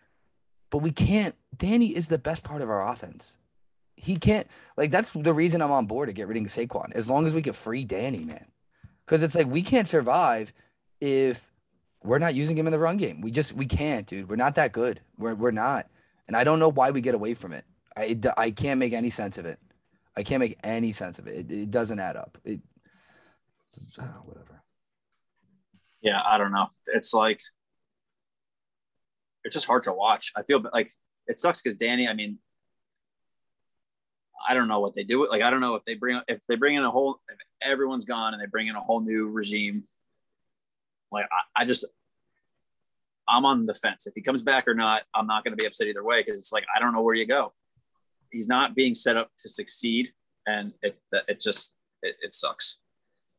[0.71, 1.35] but we can't.
[1.55, 3.37] Danny is the best part of our offense.
[3.99, 6.91] He can't like that's the reason I'm on board to get rid of Saquon.
[6.93, 8.45] As long as we can free Danny, man.
[9.05, 10.53] Because it's like we can't survive
[11.01, 11.51] if
[12.03, 13.21] we're not using him in the run game.
[13.21, 14.29] We just we can't, dude.
[14.29, 15.01] We're not that good.
[15.17, 15.87] We're we're not.
[16.27, 17.65] And I don't know why we get away from it.
[17.97, 19.59] I I can't make any sense of it.
[20.15, 21.51] I can't make any sense of it.
[21.51, 22.37] It, it doesn't add up.
[22.45, 22.61] It
[23.99, 24.61] oh, whatever.
[26.01, 26.67] Yeah, I don't know.
[26.87, 27.41] It's like
[29.43, 30.31] it's just hard to watch.
[30.37, 30.91] I feel like
[31.27, 32.07] it sucks because Danny.
[32.07, 32.39] I mean,
[34.47, 35.27] I don't know what they do.
[35.29, 38.05] Like I don't know if they bring if they bring in a whole if everyone's
[38.05, 39.83] gone and they bring in a whole new regime.
[41.11, 41.85] Like I, I just
[43.27, 44.07] I'm on the fence.
[44.07, 46.39] If he comes back or not, I'm not going to be upset either way because
[46.39, 47.53] it's like I don't know where you go.
[48.31, 50.13] He's not being set up to succeed,
[50.45, 50.97] and it
[51.27, 52.77] it just it, it sucks.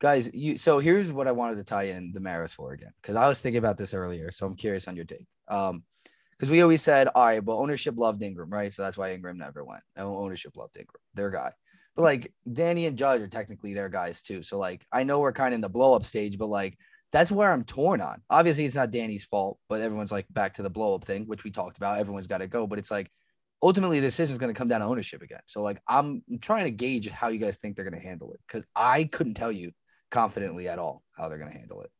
[0.00, 3.16] Guys, you so here's what I wanted to tie in the Maris for again because
[3.16, 5.26] I was thinking about this earlier, so I'm curious on your take.
[5.48, 5.84] Um,
[6.40, 8.72] because we always said, all right, well, ownership loved Engram, right?
[8.72, 9.82] So that's why Engram never went.
[9.98, 11.52] Ownership loved Engram, their guy.
[11.94, 14.42] But like Danny and Judge are technically their guys too.
[14.42, 16.78] So like I know we're kind of in the blow up stage, but like
[17.12, 18.22] that's where I'm torn on.
[18.30, 21.44] Obviously, it's not Danny's fault, but everyone's like back to the blow up thing, which
[21.44, 21.98] we talked about.
[21.98, 23.10] Everyone's got to go, but it's like
[23.62, 25.42] ultimately the decision is going to come down to ownership again.
[25.44, 28.40] So like I'm trying to gauge how you guys think they're going to handle it
[28.48, 29.72] because I couldn't tell you
[30.10, 31.90] confidently at all how they're going to handle it.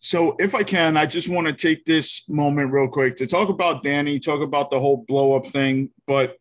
[0.00, 3.48] So, if I can, I just want to take this moment real quick to talk
[3.48, 5.90] about Danny, talk about the whole blow up thing.
[6.06, 6.36] But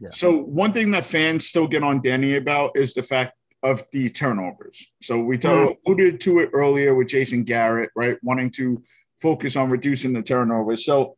[0.00, 0.08] yeah.
[0.10, 4.08] so, one thing that fans still get on Danny about is the fact of the
[4.08, 4.86] turnovers.
[5.02, 5.72] So, we mm-hmm.
[5.86, 8.16] alluded to it earlier with Jason Garrett, right?
[8.22, 8.82] Wanting to
[9.20, 10.86] focus on reducing the turnovers.
[10.86, 11.16] So,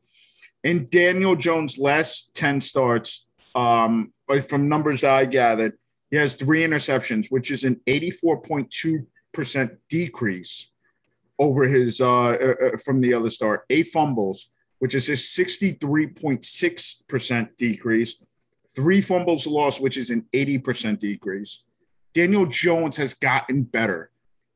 [0.65, 4.13] in Daniel Jones' last 10 starts, um,
[4.49, 5.79] from numbers that I gathered,
[6.11, 10.73] he has three interceptions, which is an 84.2% decrease
[11.39, 13.65] over his uh, uh, uh, from the other start.
[13.71, 18.23] Eight fumbles, which is a 63.6% decrease.
[18.75, 21.63] Three fumbles lost, which is an 80% decrease.
[22.15, 24.11] Daniel Jones has gotten better.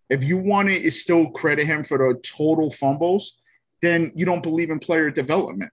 [0.09, 3.37] If you want to still credit him for the total fumbles,
[3.81, 5.73] then you don't believe in player development.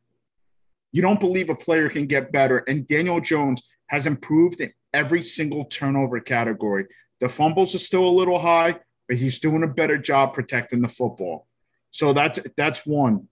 [0.92, 2.60] You don't believe a player can get better.
[2.68, 6.86] And Daniel Jones has improved in every single turnover category.
[7.20, 10.90] The fumbles are still a little high but he's doing a better job protecting the
[10.90, 11.48] football.
[11.92, 13.28] So that's that's one.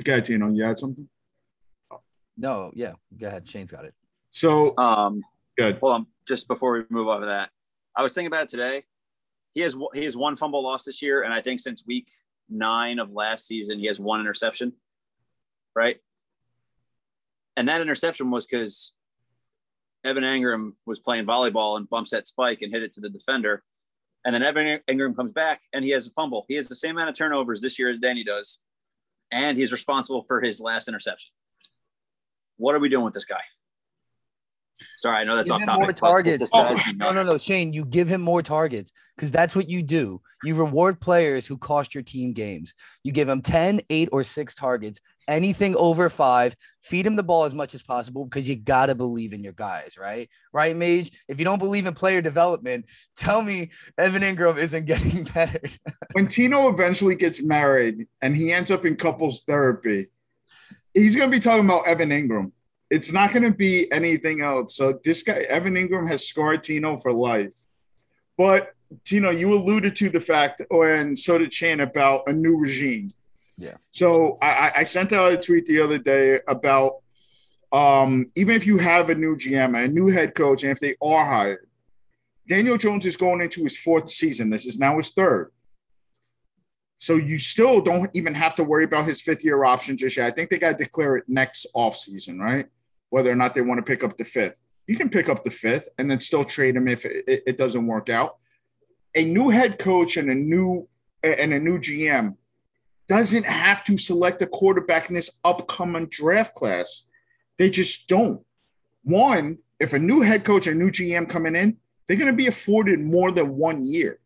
[0.00, 1.08] Okay, Tino, you had something?
[2.36, 3.48] No, yeah, go ahead.
[3.48, 3.94] Shane's got it.
[4.30, 5.22] So, um,
[5.56, 5.78] good.
[5.80, 7.50] Well, um, just before we move off of that,
[7.96, 8.84] I was thinking about it today.
[9.54, 12.08] He has he has one fumble loss this year, and I think since week
[12.50, 14.74] nine of last season, he has one interception.
[15.74, 15.96] Right,
[17.56, 18.92] and that interception was because
[20.04, 23.62] Evan Engram was playing volleyball and bumps that spike and hit it to the defender,
[24.26, 26.44] and then Evan Engram comes back and he has a fumble.
[26.48, 28.58] He has the same amount of turnovers this year as Danny does.
[29.30, 31.30] And he's responsible for his last interception.
[32.58, 33.40] What are we doing with this guy?
[34.98, 35.80] Sorry, I know that's give off topic.
[35.80, 36.50] More targets.
[36.52, 37.72] Oh, no, no, no, Shane.
[37.72, 40.20] You give him more targets because that's what you do.
[40.44, 42.74] You reward players who cost your team games.
[43.02, 47.44] You give him 10, 8, or 6 targets, anything over five, feed him the ball
[47.44, 50.28] as much as possible because you got to believe in your guys, right?
[50.52, 51.10] Right, Mage?
[51.28, 52.86] If you don't believe in player development,
[53.16, 55.60] tell me Evan Engram isn't getting better.
[56.12, 60.06] when Tino eventually gets married and he ends up in couples therapy,
[60.94, 62.52] he's going to be talking about Evan Engram.
[62.88, 64.76] It's not going to be anything else.
[64.76, 67.56] So this guy, Evan Engram, has scarred Tino for life.
[68.38, 68.72] But
[69.04, 73.10] Tino, you alluded to the fact, oh, and so did Chan, about a new regime.
[73.56, 73.76] Yeah.
[73.90, 76.96] So I, I sent out a tweet the other day about
[77.72, 80.94] um, even if you have a new GM, a new head coach, and if they
[81.02, 81.66] are hired,
[82.48, 84.50] Daniel Jones is going into his fourth season.
[84.50, 85.52] This is now his third.
[86.98, 90.26] So you still don't even have to worry about his fifth year option just yet.
[90.26, 92.66] I think they got to declare it next offseason, right?
[93.10, 94.60] Whether or not they want to pick up the fifth.
[94.86, 97.86] You can pick up the fifth and then still trade him if it, it doesn't
[97.86, 98.36] work out.
[99.14, 100.88] A new head coach and a new
[101.22, 102.36] and a new GM
[103.08, 107.08] doesn't have to select a quarterback in this upcoming draft class.
[107.58, 108.44] They just don't.
[109.04, 112.46] One, if a new head coach a new GM coming in, they're going to be
[112.46, 114.18] afforded more than one year.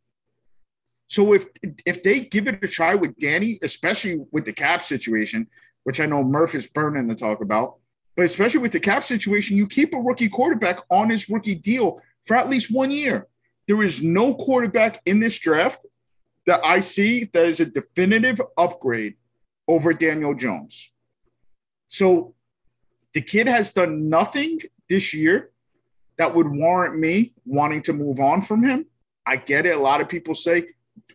[1.06, 1.46] So if
[1.84, 5.48] if they give it a try with Danny, especially with the cap situation,
[5.82, 7.76] which I know Murph is burning to talk about,
[8.16, 12.00] but especially with the cap situation, you keep a rookie quarterback on his rookie deal
[12.22, 13.26] for at least one year.
[13.66, 15.84] There is no quarterback in this draft
[16.50, 19.14] that I see that is a definitive upgrade
[19.68, 20.90] over Daniel Jones.
[21.86, 22.34] So
[23.14, 24.58] the kid has done nothing
[24.88, 25.52] this year
[26.18, 28.86] that would warrant me wanting to move on from him.
[29.24, 29.76] I get it.
[29.76, 30.70] A lot of people say,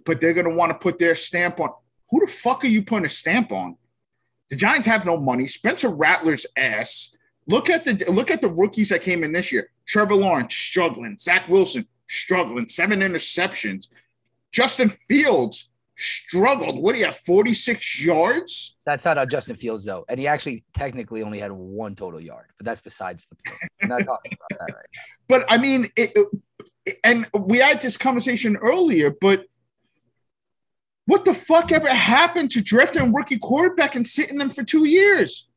[0.06, 1.72] but they're going to want to put their stamp on.
[2.12, 3.76] Who the fuck are you putting a stamp on?
[4.50, 5.48] The Giants have no money.
[5.48, 7.14] Spencer Rattler's ass.
[7.46, 9.70] Look at the look at the rookies that came in this year.
[9.86, 11.18] Trevor Lawrence struggling.
[11.18, 12.70] Zach Wilson struggling.
[12.70, 13.90] Seven interceptions.
[14.56, 16.82] Justin Fields struggled.
[16.82, 17.18] What do you have?
[17.18, 18.78] 46 yards?
[18.86, 22.46] That's not on Justin Fields though, and he actually technically only had one total yard,
[22.58, 23.60] but that's besides the point.
[23.84, 25.02] I'm not talking about that right now.
[25.28, 29.46] But I mean, it, it- and we had this conversation earlier, but
[31.08, 34.88] what the fuck ever happened to drafting a rookie quarterback and sitting them for two
[34.88, 35.50] years?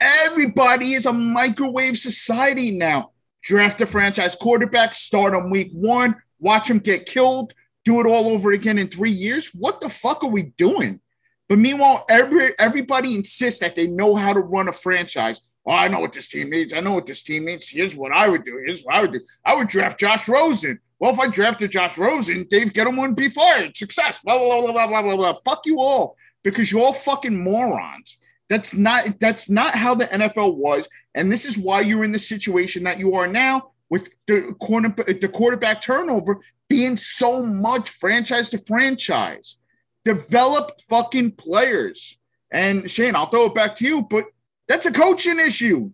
[0.00, 3.12] Everybody is a microwave society now.
[3.42, 8.28] Draft a franchise quarterback, start on week one, watch him get killed, do it all
[8.28, 9.50] over again in three years.
[9.54, 11.00] What the fuck are we doing?
[11.48, 15.40] But meanwhile, every everybody insists that they know how to run a franchise.
[15.66, 16.74] Oh, I know what this team needs.
[16.74, 17.68] I know what this team needs.
[17.68, 18.60] Here's what I would do.
[18.64, 19.20] Here's what I would do.
[19.44, 20.78] I would draft Josh Rosen.
[20.98, 23.76] Well, if I drafted Josh Rosen, Dave Gettleman wouldn't be fired.
[23.76, 24.20] Success.
[24.24, 25.32] Blah blah blah blah blah blah blah.
[25.44, 28.18] Fuck you all because you're all fucking morons.
[28.48, 32.18] That's not that's not how the NFL was, and this is why you're in the
[32.18, 36.40] situation that you are now with the corner the quarterback turnover
[36.74, 39.58] being so much franchise to franchise.
[40.04, 42.18] Develop fucking players.
[42.50, 44.24] And Shane, I'll throw it back to you, but
[44.66, 45.92] that's a coaching issue.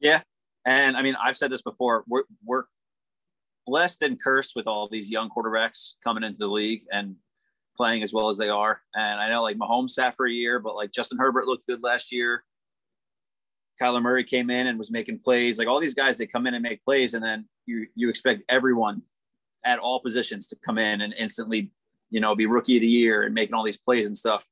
[0.00, 0.22] Yeah.
[0.66, 2.02] And I mean, I've said this before.
[2.08, 2.64] We're we're
[3.66, 7.14] blessed and cursed with all these young quarterbacks coming into the league and
[7.76, 8.80] playing as well as they are.
[8.96, 11.84] And I know like Mahomes sat for a year, but like Justin Herbert looked good
[11.84, 12.42] last year.
[13.80, 15.58] Kyler Murray came in and was making plays.
[15.58, 18.42] Like all these guys, they come in and make plays, and then you you expect
[18.48, 19.02] everyone
[19.64, 21.70] at all positions to come in and instantly,
[22.10, 24.44] you know, be rookie of the year and making all these plays and stuff.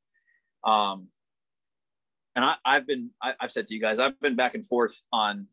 [0.64, 1.08] Um,
[2.36, 5.00] and I, I've been, I, I've said to you guys, I've been back and forth
[5.12, 5.48] on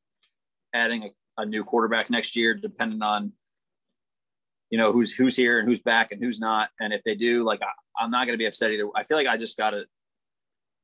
[0.74, 3.32] adding a, a new quarterback next year, depending on,
[4.70, 6.70] you know, who's who's here and who's back and who's not.
[6.80, 8.88] And if they do, like, I, I'm not going to be upset either.
[8.96, 9.86] I feel like I just got to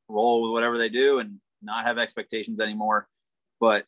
[0.08, 3.08] roll with whatever they do and not have expectations anymore.
[3.60, 3.86] But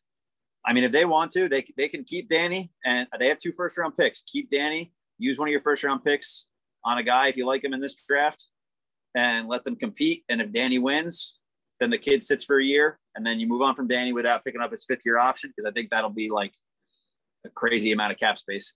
[0.65, 3.51] I mean, if they want to, they they can keep Danny, and they have two
[3.51, 4.23] first round picks.
[4.23, 4.91] Keep Danny.
[5.17, 6.47] Use one of your first round picks
[6.83, 8.47] on a guy if you like him in this draft,
[9.15, 10.23] and let them compete.
[10.29, 11.39] And if Danny wins,
[11.79, 14.43] then the kid sits for a year, and then you move on from Danny without
[14.43, 16.53] picking up his fifth year option because I think that'll be like
[17.45, 18.73] a crazy amount of cap space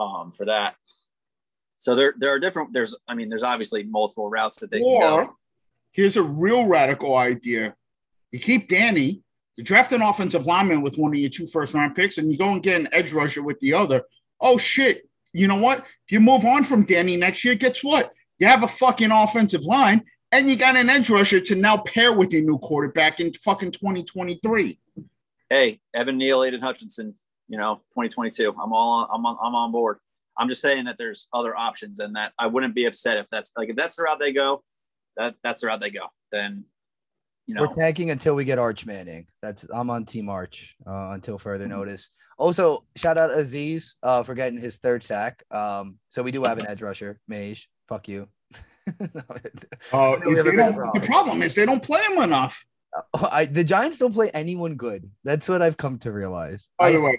[0.00, 0.74] um, for that.
[1.76, 2.72] So there there are different.
[2.72, 5.36] There's I mean, there's obviously multiple routes that they can go.
[5.92, 7.74] here's a real radical idea.
[8.32, 9.22] You keep Danny,
[9.58, 12.38] you draft an offensive lineman with one of your two first round picks, and you
[12.38, 14.04] go and get an edge rusher with the other.
[14.40, 15.08] Oh shit.
[15.32, 15.80] You know what?
[15.80, 18.12] If you move on from Danny next year, guess what?
[18.38, 22.12] You have a fucking offensive line and you got an edge rusher to now pair
[22.12, 24.78] with your new quarterback in fucking 2023.
[25.50, 27.16] Hey, Evan Neal, Aidan Hutchinson,
[27.48, 28.54] you know, 2022.
[28.62, 29.98] I'm all I'm on, I'm on board.
[30.36, 33.50] I'm just saying that there's other options and that I wouldn't be upset if that's
[33.56, 34.62] like if that's the route they go,
[35.16, 36.06] that that's the route they go.
[36.30, 36.64] Then
[37.48, 39.26] you know We're tanking until we get Arch Manning.
[39.42, 42.10] That's I'm on Team Arch uh, until further notice.
[42.36, 45.42] Also, shout out Azeez uh, for getting his third sack.
[45.50, 47.68] Um, so we do have an edge rusher, Mage.
[47.88, 48.28] Fuck you.
[49.92, 52.02] Uh, we have a they bit don't- of a the problem is they don't play
[52.04, 52.64] him enough.
[53.30, 55.10] I, the Giants don't play anyone good.
[55.24, 56.68] That's what I've come to realize.
[56.78, 57.18] By the way,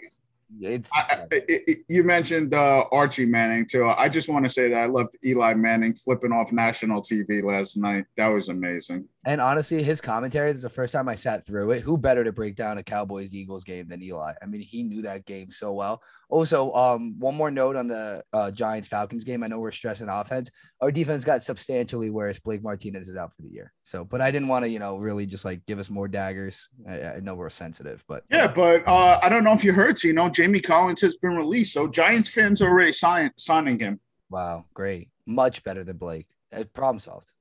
[0.62, 3.86] it's I, I, I- I- you mentioned uh, Archie Manning too.
[3.88, 7.78] I just want to say that I loved Eli Manning flipping off national TV last
[7.78, 8.06] night.
[8.18, 9.08] That was amazing.
[9.26, 10.52] And honestly, his commentary.
[10.52, 11.82] This is the first time I sat through it.
[11.82, 14.34] Who better to break down a Cowboys Eagles game than Eli?
[14.42, 16.02] I mean, he knew that game so well.
[16.30, 19.44] Also, um, one more note on the uh, Giants Falcons game.
[19.44, 20.50] I know we're stressing offense.
[20.80, 22.40] Our defense got substantially worse.
[22.40, 23.74] Blake Martinez is out for the year.
[23.84, 26.70] So, but I didn't want to, you know, really just like give us more daggers.
[26.88, 30.00] I, I know we're sensitive, but Yeah, but uh, I don't know if you heard.
[30.00, 33.80] So, you know, Jamie Collins has been released, so Giants fans are already sign- signing
[33.80, 34.00] him.
[34.30, 36.28] wow, great, much better than Blake.
[36.56, 37.34] Uh, problem solved.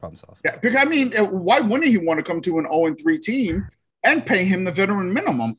[0.00, 0.40] Problem solved.
[0.44, 3.18] Yeah, because I mean, uh, why wouldn't he want to come to an 0 3
[3.18, 3.66] team
[4.02, 5.56] and pay him the veteran minimum?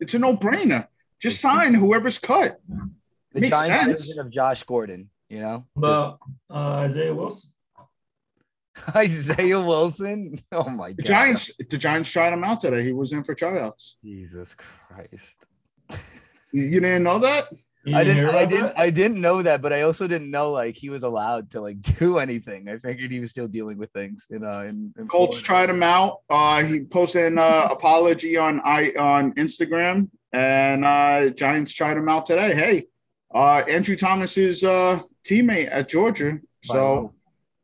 [0.00, 0.86] It's a no brainer.
[1.20, 2.60] Just sign whoever's cut.
[3.32, 4.06] The Makes Giants sense.
[4.06, 5.10] version of Josh Gordon.
[5.28, 6.18] You know, But
[6.50, 7.50] uh, Isaiah Wilson.
[8.94, 10.38] Isaiah Wilson.
[10.52, 11.06] Oh my The god.
[11.06, 12.82] Giants, the Giants tried him out today.
[12.84, 13.96] He was in for tryouts.
[14.04, 15.44] Jesus Christ.
[16.52, 17.48] You, you didn't know that?
[17.86, 18.78] You I didn't I didn't that?
[18.80, 21.80] I didn't know that, but I also didn't know like he was allowed to like
[21.98, 22.68] do anything.
[22.68, 25.46] I figured he was still dealing with things in uh in, in Colts Florida.
[25.46, 26.18] tried him out.
[26.28, 32.08] Uh, he posted an uh, apology on I on Instagram, and uh, Giants tried him
[32.08, 32.54] out today.
[32.54, 32.86] Hey,
[33.32, 36.40] uh, Andrew Thomas's uh, teammate at Georgia.
[36.64, 37.14] So,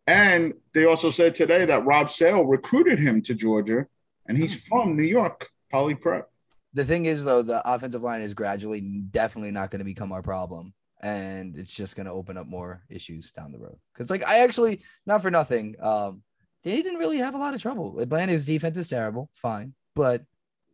[0.07, 3.87] and they also said today that Rob Sale recruited him to Georgia,
[4.29, 6.32] and he's from New York, Poly Prep.
[6.75, 10.23] The thing is though, the offensive line is gradually definitely not going to become our
[10.23, 10.75] problem.
[11.01, 13.77] And it's just going to open up more issues down the road.
[13.93, 16.23] Because, like, I actually, not for nothing, um,
[16.63, 17.99] they didn't really have a lot of trouble.
[17.99, 20.23] Atlanta's defense is terrible, fine, but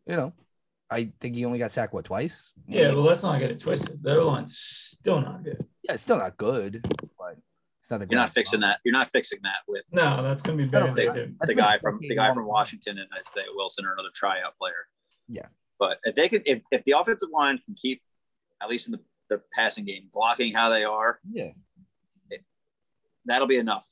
[0.05, 0.33] you know,
[0.91, 2.53] I think he only got sacked what twice.
[2.67, 4.03] Yeah, but let's not get it twisted.
[4.03, 5.65] Their line's still not good.
[5.83, 6.85] yeah, it's still not good,
[7.17, 7.37] but
[7.81, 8.79] it's not the You're not fixing that.
[8.83, 10.95] You're not fixing that with No, that's gonna be I don't bad.
[10.95, 11.33] think- They do.
[11.39, 12.45] That's the guy from the guy from.
[12.45, 14.73] Washington and Isaiah Wilson or another tryout player.
[15.27, 15.47] Yeah.
[15.79, 18.01] But if they could, if, if the offensive line can keep,
[18.61, 18.99] at least in the,
[19.29, 21.51] the passing game, blocking how they are, Yeah,
[23.25, 23.87] that'll be enough,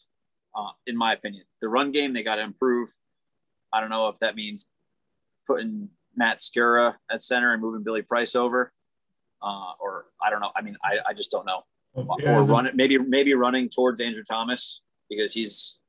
[0.55, 1.45] uh, in my opinion.
[1.61, 2.89] The run game they got to improve.
[3.71, 4.65] I don't know if that means
[5.45, 8.73] putting Matt Skura at center and moving Billy Price over,
[9.41, 10.51] uh, or I don't know.
[10.55, 11.61] I mean, I, I just don't know.
[12.19, 15.79] Yeah, or run it maybe maybe running towards Andrew Thomas because he's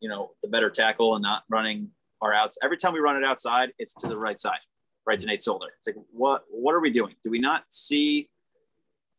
[0.00, 2.58] you know the better tackle and not running our outs.
[2.62, 4.58] Every time we run it outside, it's to the right side,
[5.06, 5.66] right to Nate Solder.
[5.78, 7.14] It's like what what are we doing?
[7.22, 8.30] Do we not see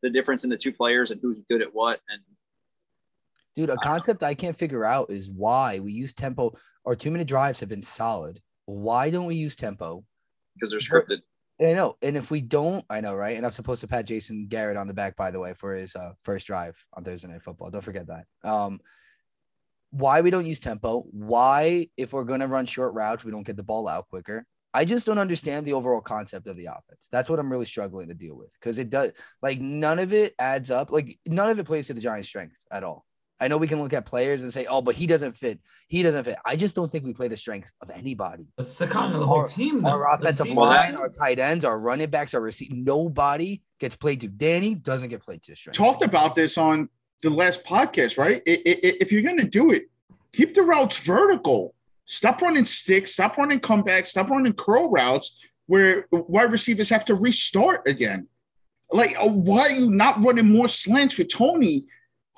[0.02, 2.02] the difference in the two players and who's good at what?
[2.10, 2.22] And
[3.56, 6.58] dude, a concept I can't figure out is why we use tempo.
[6.86, 8.42] Our two minute drives have been solid.
[8.66, 10.06] Why don't we use tempo?
[10.62, 11.22] because they're scripted.
[11.60, 13.38] I know, and if we don't, I know, right?
[13.38, 15.96] And I'm supposed to pat Jason Garrett on the back, by the way, for his
[15.96, 17.70] uh, first drive on Thursday Night Football.
[17.70, 18.26] Don't forget that.
[18.44, 18.80] Um,
[19.92, 21.06] why we don't use tempo?
[21.12, 24.48] Why, if we're gonna run short routes, we don't get the ball out quicker?
[24.74, 27.08] I just don't understand the overall concept of the offense.
[27.12, 29.12] That's what I'm really struggling to deal with because it does
[29.42, 30.92] like none of it adds up.
[30.92, 33.06] Like none of it plays to the Giants' strengths at all.
[33.40, 35.60] I know we can look at players and say, "Oh, but he doesn't fit.
[35.88, 38.86] He doesn't fit." I just don't think we play the strengths of anybody That's the
[38.88, 39.82] kind of the whole Our- team.
[39.82, 39.90] though.
[39.90, 42.72] our offensive team- line, our tight ends, our running backs, our receive.
[42.72, 44.28] Nobody gets played to.
[44.28, 45.76] Danny doesn't get played to strength.
[45.78, 46.88] talked about this on
[47.24, 48.42] the last podcast, right?
[48.48, 49.90] I- I- I- if you're going to do it,
[50.34, 51.74] keep the routes vertical.
[52.06, 53.14] Stop running sticks.
[53.14, 54.08] Stop running comebacks.
[54.08, 55.38] Stop running curl routes
[55.68, 58.28] where wide receivers have to restart again.
[58.92, 61.86] Like, uh, why are you not running more slants with Toney,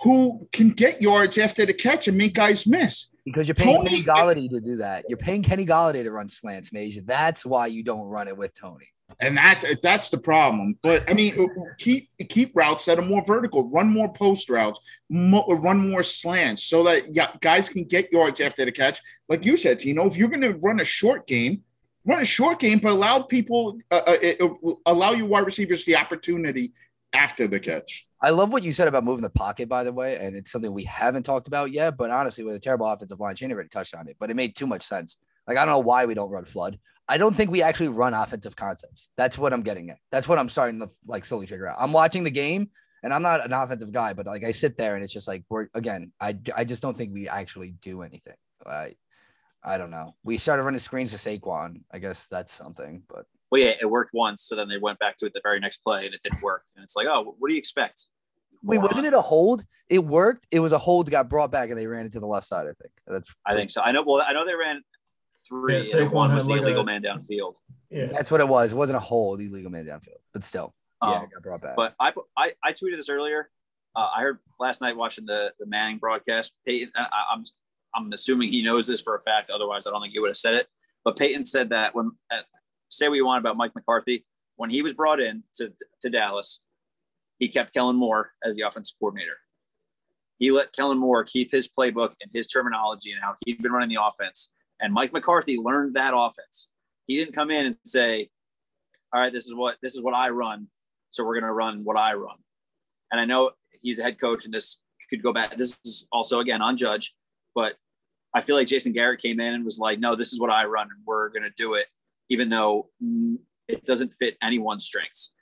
[0.03, 3.09] who can get yards after the catch and make guys miss?
[3.25, 5.05] because you're paying Toney- Kenny Golladay to do that.
[5.07, 7.01] You're paying Kenny Golladay to run slants, Major.
[7.01, 8.87] That's why you don't run it with Toney.
[9.19, 10.77] And that's that's the problem.
[10.81, 11.33] But I mean,
[11.77, 13.69] keep keep routes that are more vertical.
[13.71, 14.79] Run more post routes.
[15.09, 18.99] Mo- run more slants so that yeah, guys can get yards after the catch.
[19.29, 21.63] Like you said, Tino, if you're going to run a short game,
[22.05, 24.47] run a short game, but allow people uh, uh,
[24.85, 26.73] allow your wide receivers the opportunity
[27.13, 28.07] after the catch.
[28.21, 30.73] I love what you said about moving the pocket, by the way, and it's something
[30.73, 31.97] we haven't talked about yet.
[31.97, 34.55] But honestly, with a terrible offensive line, Shane already touched on it, but it made
[34.55, 35.17] too much sense.
[35.47, 36.79] Like I don't know why we don't run flood.
[37.07, 39.09] I don't think we actually run offensive concepts.
[39.17, 39.97] That's what I'm getting at.
[40.11, 41.77] That's what I'm starting to like slowly figure out.
[41.79, 42.69] I'm watching the game,
[43.03, 45.43] and I'm not an offensive guy, but like I sit there and it's just like
[45.49, 46.11] we're again.
[46.19, 48.35] I I just don't think we actually do anything.
[48.65, 48.95] I
[49.63, 50.15] I don't know.
[50.23, 51.81] We started running screens to Saquon.
[51.91, 55.17] I guess that's something, but Well, yeah, it worked once, so then they went back
[55.17, 56.63] to it the very next play, and it didn't work.
[56.75, 58.07] And it's like, oh, what do you expect?
[58.63, 59.63] wait, wasn't it a hold?
[59.89, 60.47] It worked.
[60.51, 62.65] It was a hold, got brought back, and they ran it to the left side.
[62.65, 63.81] I think that's I think so.
[63.81, 64.03] I know.
[64.05, 64.81] Well, I know they ran
[65.47, 65.81] three.
[65.87, 67.55] Yeah, and one Saquon was the like illegal a- man downfield.
[67.89, 68.07] Yeah.
[68.07, 68.71] That's what it was.
[68.71, 70.73] It wasn't a hold, illegal man downfield, but still,
[71.03, 71.75] yeah, Um, it got brought back.
[71.75, 73.49] But I, I, I tweeted this earlier.
[73.95, 76.53] Uh, I heard last night watching the the Manning broadcast.
[76.65, 77.43] Peyton, I, I'm
[77.95, 79.51] I'm assuming he knows this for a fact.
[79.51, 80.67] Otherwise, I don't think he would have said it.
[81.05, 82.37] But Peyton said that when uh,
[82.89, 84.25] say what you want about Mike McCarthy,
[84.55, 85.71] when he was brought in to
[86.01, 86.61] to Dallas,
[87.37, 89.37] he kept Kellen Moore as the offensive coordinator.
[90.39, 93.89] He let Kellen Moore keep his playbook and his terminology and how he'd been running
[93.95, 94.51] the offense.
[94.83, 96.67] And Mike McCarthy learned that offense.
[97.07, 98.29] He didn't come in and say,
[99.13, 100.67] "All right, this is what this is what I run,
[101.09, 102.35] so we're going to run what I run."
[103.11, 105.55] And I know he's a head coach, and this could go back.
[105.57, 107.15] This is also again on Judge,
[107.55, 107.77] but
[108.35, 110.65] I feel like Jason Garrett came in and was like, "No, this is what I
[110.65, 111.87] run, and we're going to do it,"
[112.29, 112.89] even though
[113.69, 115.33] it doesn't fit anyone's strengths.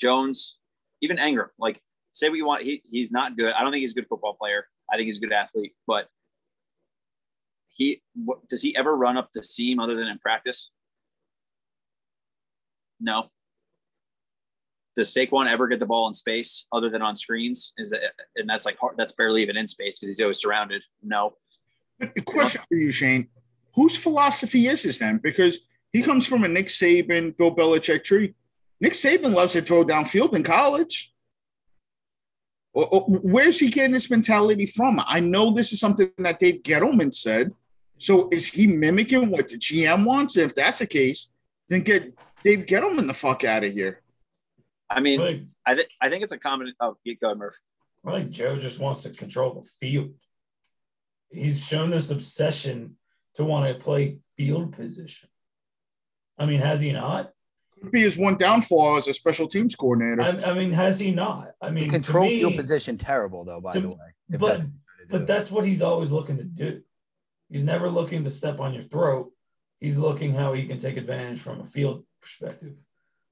[0.00, 0.58] Jones,
[1.02, 1.82] Evan Engram, like
[2.12, 3.52] say what you want, he he's not good.
[3.54, 4.68] I don't think he's a good football player.
[4.92, 6.08] I think he's a good athlete, but
[7.78, 10.70] he what, does he ever run up the seam other than in practice?
[13.00, 13.30] No.
[14.96, 17.72] Does Saquon ever get the ball in space other than on screens?
[17.78, 18.02] Is it,
[18.34, 20.82] and that's like hard, that's barely even in space because he's always surrounded.
[21.02, 21.34] No.
[22.00, 23.28] A question for you, Shane.
[23.74, 25.18] Whose philosophy is this then?
[25.22, 25.60] Because
[25.92, 28.34] he comes from a Nick Saban, Bill Belichick tree.
[28.80, 31.14] Nick Saban loves to throw downfield in college.
[32.74, 35.00] Where's he getting this mentality from?
[35.06, 37.52] I know this is something that Dave Gettleman said.
[37.98, 40.36] So is he mimicking what the GM wants?
[40.36, 41.30] If that's the case,
[41.68, 44.00] then get Dave Gettleman the fuck out of here.
[44.88, 46.72] I mean, Like, I think I think it's a common.
[46.80, 47.56] Oh, go ahead, Murph.
[48.06, 50.14] I think Joe just wants to control the field.
[51.30, 52.96] He's shown this obsession
[53.34, 55.28] to want to play field position.
[56.38, 57.32] I mean, has he not?
[57.82, 60.22] Could be his one downfall as a special teams coordinator.
[60.22, 61.50] I, I mean, has he not?
[61.60, 63.94] I mean, the control me- field position terrible though, by to- the way.
[64.30, 66.82] but- that's what you're trying to But that's what he's always looking to do.
[67.50, 69.30] He's never looking to step on your throat.
[69.80, 72.74] He's looking how he can take advantage from a field perspective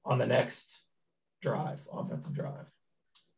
[0.05, 0.79] on the next
[1.41, 2.65] drive, offensive drive.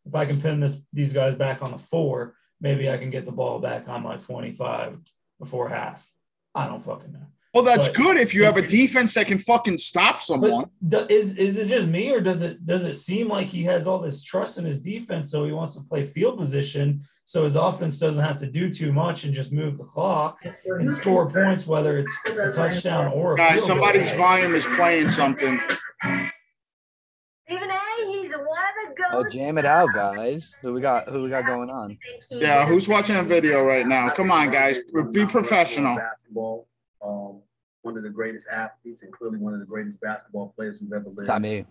[0.06, 3.26] If I can pin this these guys back on the four, maybe I can get
[3.26, 5.00] the ball back on my 25
[5.40, 6.10] before half.
[6.56, 7.28] I don't fucking know.
[7.54, 10.66] Well, that's But good if you have a defense that can fucking stop someone.
[10.88, 13.88] Do, is is it just me, or does it does it seem like he has
[13.88, 17.56] all this trust in his defense, so he wants to play field position, so his
[17.56, 21.66] offense doesn't have to do too much and just move the clock and score points,
[21.66, 23.78] whether it's a touchdown or a Guys, field goal.
[23.78, 25.60] somebody's volume is playing something.
[26.04, 27.80] Stephen A.
[28.12, 29.34] He's one of the Oh, goats.
[29.34, 30.54] jam it out, guys.
[30.62, 31.10] Who we got?
[31.10, 31.98] Who we got going on?
[32.30, 34.10] Yeah, who's watching a video right now?
[34.12, 34.80] Come on, guys,
[35.12, 35.96] be professional.
[35.98, 36.68] Basketball,
[37.04, 37.42] um,
[37.82, 41.10] one of the greatest athletes and clearly one of the greatest basketball players who've ever
[41.10, 41.22] lived.
[41.22, 41.66] It's not me.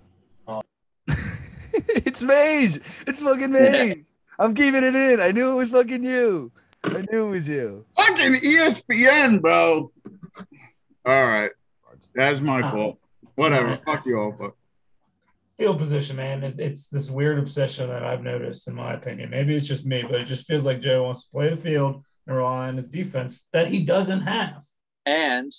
[0.47, 0.63] Oh.
[1.73, 2.81] it's Mage.
[3.07, 4.07] It's fucking Mage.
[4.39, 5.21] I'm keeping it in.
[5.21, 6.53] I knew it was fucking you.
[6.85, 7.85] I knew it was you.
[7.97, 9.91] Fucking ESPN, bro.
[11.05, 11.51] All right,
[12.15, 12.99] that's my fault.
[13.35, 13.79] Whatever.
[13.85, 14.53] Fuck you all, but
[15.57, 16.45] field position, man.
[16.45, 19.31] It, it's this weird obsession that I've noticed, in my opinion.
[19.31, 22.05] Maybe it's just me, but it just feels like Joe wants to play the field
[22.27, 24.65] and rely on his defense that he doesn't have.
[25.09, 25.51] And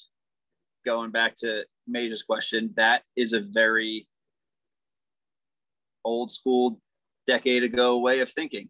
[0.86, 4.08] going back to Major's question, that is a very
[6.06, 6.80] old school,
[7.26, 8.70] decade ago way of thinking.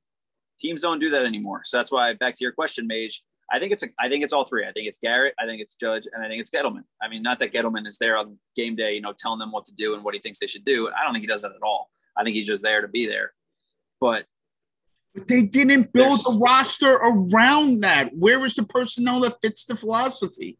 [0.57, 1.63] Teams don't do that anymore.
[1.65, 3.21] So that's why, back to your question, Mage.
[3.51, 4.65] I think it's a, I think it's all three.
[4.65, 6.84] I think it's Garrett, I think it's Judge, and I think it's Gettleman.
[7.01, 9.65] I mean, not that Gettleman is there on game day, you know, telling them what
[9.65, 10.88] to do and what he thinks they should do.
[10.89, 11.89] I don't think he does that at all.
[12.15, 13.34] I think he's just there to be there.
[13.99, 14.25] But
[15.13, 18.11] But they didn't build a roster around that.
[18.13, 20.57] Where is the personnel that fits the philosophy?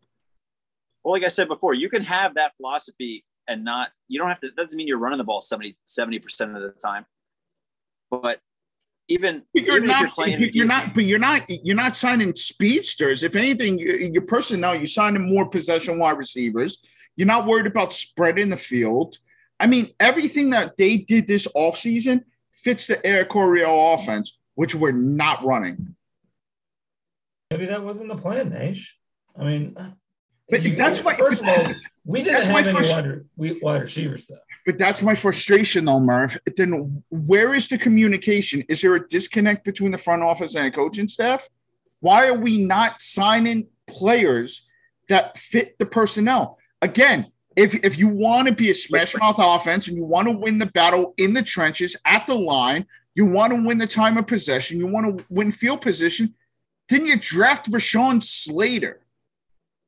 [1.04, 4.40] Well, like I said before, you can have that philosophy and not, you don't have
[4.40, 7.06] to, that doesn't mean you're running the ball 70, 70% of the time.
[8.12, 8.40] But
[9.08, 10.14] even, But you're even if not.
[10.14, 10.94] playing But you're not.
[10.94, 11.42] But you're not.
[11.48, 13.24] You're not signing speedsters.
[13.24, 16.84] If anything, your your personnel, you're signing more possession wide receivers.
[17.16, 19.18] You're not worried about spreading the field.
[19.60, 24.92] I mean, everything that they did this offseason fits the Air Coryell offense, which we're
[24.92, 25.96] not running.
[27.50, 28.96] Maybe that wasn't the plan, Nash.
[29.38, 29.76] I mean,
[30.50, 31.16] But you- that's why.
[31.16, 31.74] First of all,
[32.06, 34.38] we didn't my have any first- wide, we- wide receivers though.
[34.66, 36.38] But that's my frustration, though, Murph.
[36.58, 38.64] Then where is the communication?
[38.68, 41.48] Is there a disconnect between the front office and the coaching staff?
[42.02, 44.68] Why are we not signing players
[45.08, 46.58] that fit the personnel?
[46.82, 50.34] Again, if, if you want to be a smash mouth offense and you want to
[50.34, 52.86] win the battle in the trenches at the line,
[53.16, 56.34] you want to win the time of possession, you want to win field position,
[56.90, 59.02] then you draft Rashawn Slater.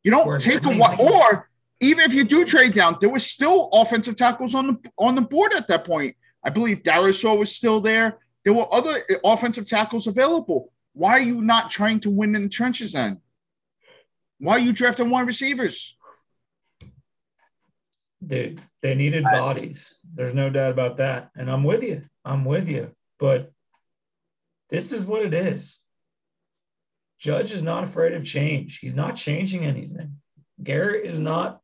[0.03, 1.49] You don't Or- take a wa- or
[1.79, 5.21] even if you do trade down, there was still offensive tackles on the on the
[5.21, 6.15] board at that point.
[6.43, 8.19] I believe Darrisaw was still there.
[8.43, 10.71] There were other eh, offensive tackles available.
[10.93, 13.21] Why are you not trying to win in the trenches then?
[14.39, 15.97] Why are you drafting wide receivers?
[18.25, 19.97] Dude, they needed bodies.
[20.13, 21.29] There's no doubt about that.
[21.35, 22.03] And I'm with you.
[22.25, 22.91] I'm with you.
[23.19, 23.51] But
[24.69, 25.79] this is what it is.
[27.21, 28.79] Judge is not afraid of change.
[28.79, 30.15] He's not changing anything.
[30.61, 31.61] Garrett is not.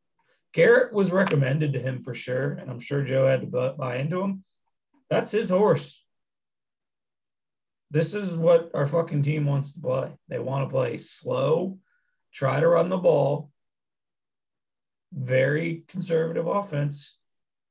[0.54, 2.52] Garrett was recommended to him for sure.
[2.52, 4.44] And I'm sure Joe had to buy into him.
[5.10, 6.00] That's his horse.
[7.90, 10.12] This is what our fucking team wants to play.
[10.28, 11.78] They want to play slow,
[12.32, 13.50] try to run the ball,
[15.12, 17.18] very conservative offense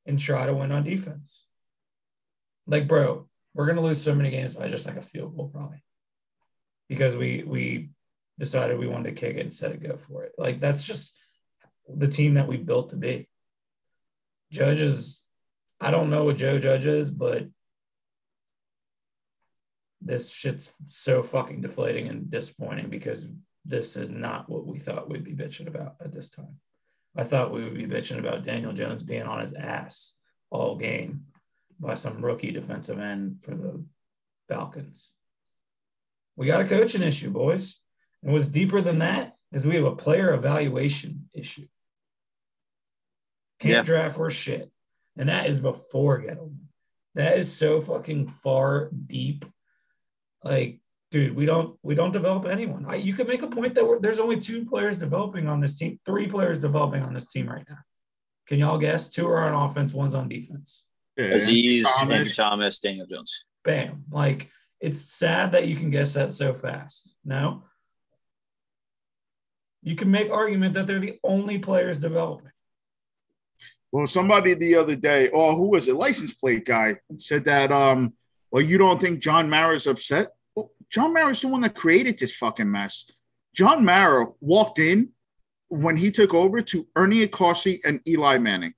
[0.05, 1.45] and try to win on defense.
[2.65, 5.83] Like, bro, we're gonna lose so many games by just like a field goal, probably.
[6.89, 7.89] Because we we
[8.39, 10.33] decided we wanted to kick it instead of go for it.
[10.37, 11.17] Like that's just
[11.87, 13.27] the team that we built to be.
[14.51, 15.25] Judges,
[15.81, 17.47] I don't know what Joe Judge is, but
[20.01, 23.27] this shit's so fucking deflating and disappointing because
[23.65, 26.59] this is not what we thought we'd be bitching about at this time.
[27.15, 30.13] I thought we would be bitching about Daniel Jones being on his ass
[30.49, 31.25] all game
[31.79, 33.83] by some rookie defensive end for the
[34.47, 35.13] Falcons.
[36.37, 37.79] We got a coaching issue, boys.
[38.23, 41.67] And what's deeper than that is we have a player evaluation issue.
[43.59, 43.81] Can't Yeah.
[43.81, 44.71] draft worth shit.
[45.17, 46.67] And that is before Gettleman.
[47.15, 49.45] That is so fucking far deep.
[50.43, 50.79] Like,
[51.09, 52.85] dude, we don't we don't develop anyone.
[52.87, 55.77] I, you could make a point that we're, there's only two players developing on this
[55.79, 57.79] team, three players developing on this team right now.
[58.47, 59.09] Can y'all guess?
[59.09, 60.85] Two are on offense, one's on defense.
[61.17, 62.15] Aziz, Thomas.
[62.15, 63.45] Andrew Thomas, Daniel Jones.
[63.63, 64.03] Bam.
[64.11, 67.15] Like it's sad that you can guess that so fast.
[67.25, 67.63] Now,
[69.81, 72.51] You can make argument that they're the only players developing.
[73.91, 75.95] Well, somebody the other day, oh, who was it?
[75.95, 77.71] License plate guy said that.
[77.71, 78.13] Um,
[78.51, 80.33] well, you don't think John Mara's upset?
[80.55, 83.09] Well, John Mara's the one that created this fucking mess.
[83.55, 85.09] John Mara walked in
[85.69, 88.73] when he took over to Ernie Accorsi and Eli Manning.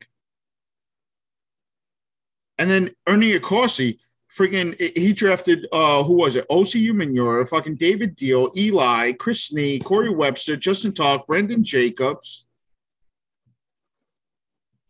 [2.57, 3.99] And then Ernie Accorsi,
[4.35, 6.45] freaking, he drafted, uh, who was it?
[6.49, 12.45] Osi Umenyiora, fucking David Diehl, Eli, Chris Snee, Corey Webster, Justin Tuck, Brandon Jacobs.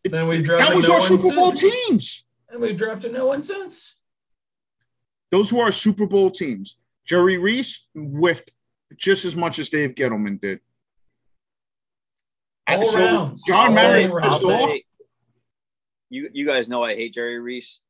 [0.03, 1.61] Then we drafted That was no our Super Bowl since.
[1.87, 2.25] teams.
[2.49, 3.95] And we drafted no one since.
[5.29, 6.77] Those were our Super Bowl teams.
[7.05, 8.51] Jerry Reese whiffed
[8.97, 10.59] just as much as Dave Gettleman did.
[12.67, 13.43] All So rounds.
[13.45, 14.33] John All Marin's I'll rounds.
[14.39, 14.71] pissed off.
[14.71, 14.83] say,
[16.09, 17.81] you you guys know I hate Jerry Reese.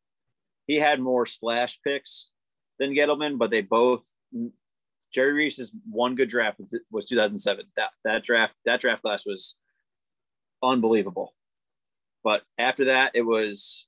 [0.69, 2.29] He had more splash picks
[2.77, 4.05] than Gettleman, but they both.
[5.11, 6.61] Jerry Reese's one good draft
[6.91, 7.65] was 2007.
[7.75, 9.57] That that draft that draft class was
[10.61, 11.33] unbelievable.
[12.23, 13.87] But after that, it was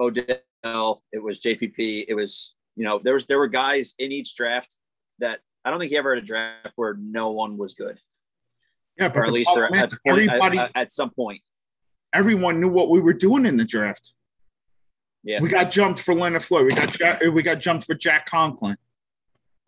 [0.00, 1.02] Odell.
[1.12, 2.06] It was JPP.
[2.08, 4.74] It was you know there was there were guys in each draft
[5.18, 7.98] that I don't think he ever had a draft where no one was good,
[8.98, 11.42] Yeah, but or at least at, is the point, everybody, at, at some point.
[12.14, 14.14] everyone knew what we were doing in the draft.
[15.22, 15.40] Yeah.
[15.40, 16.66] We got jumped for Leonard Floyd.
[16.66, 18.76] We got Ja- we got jumped for Jack Conklin.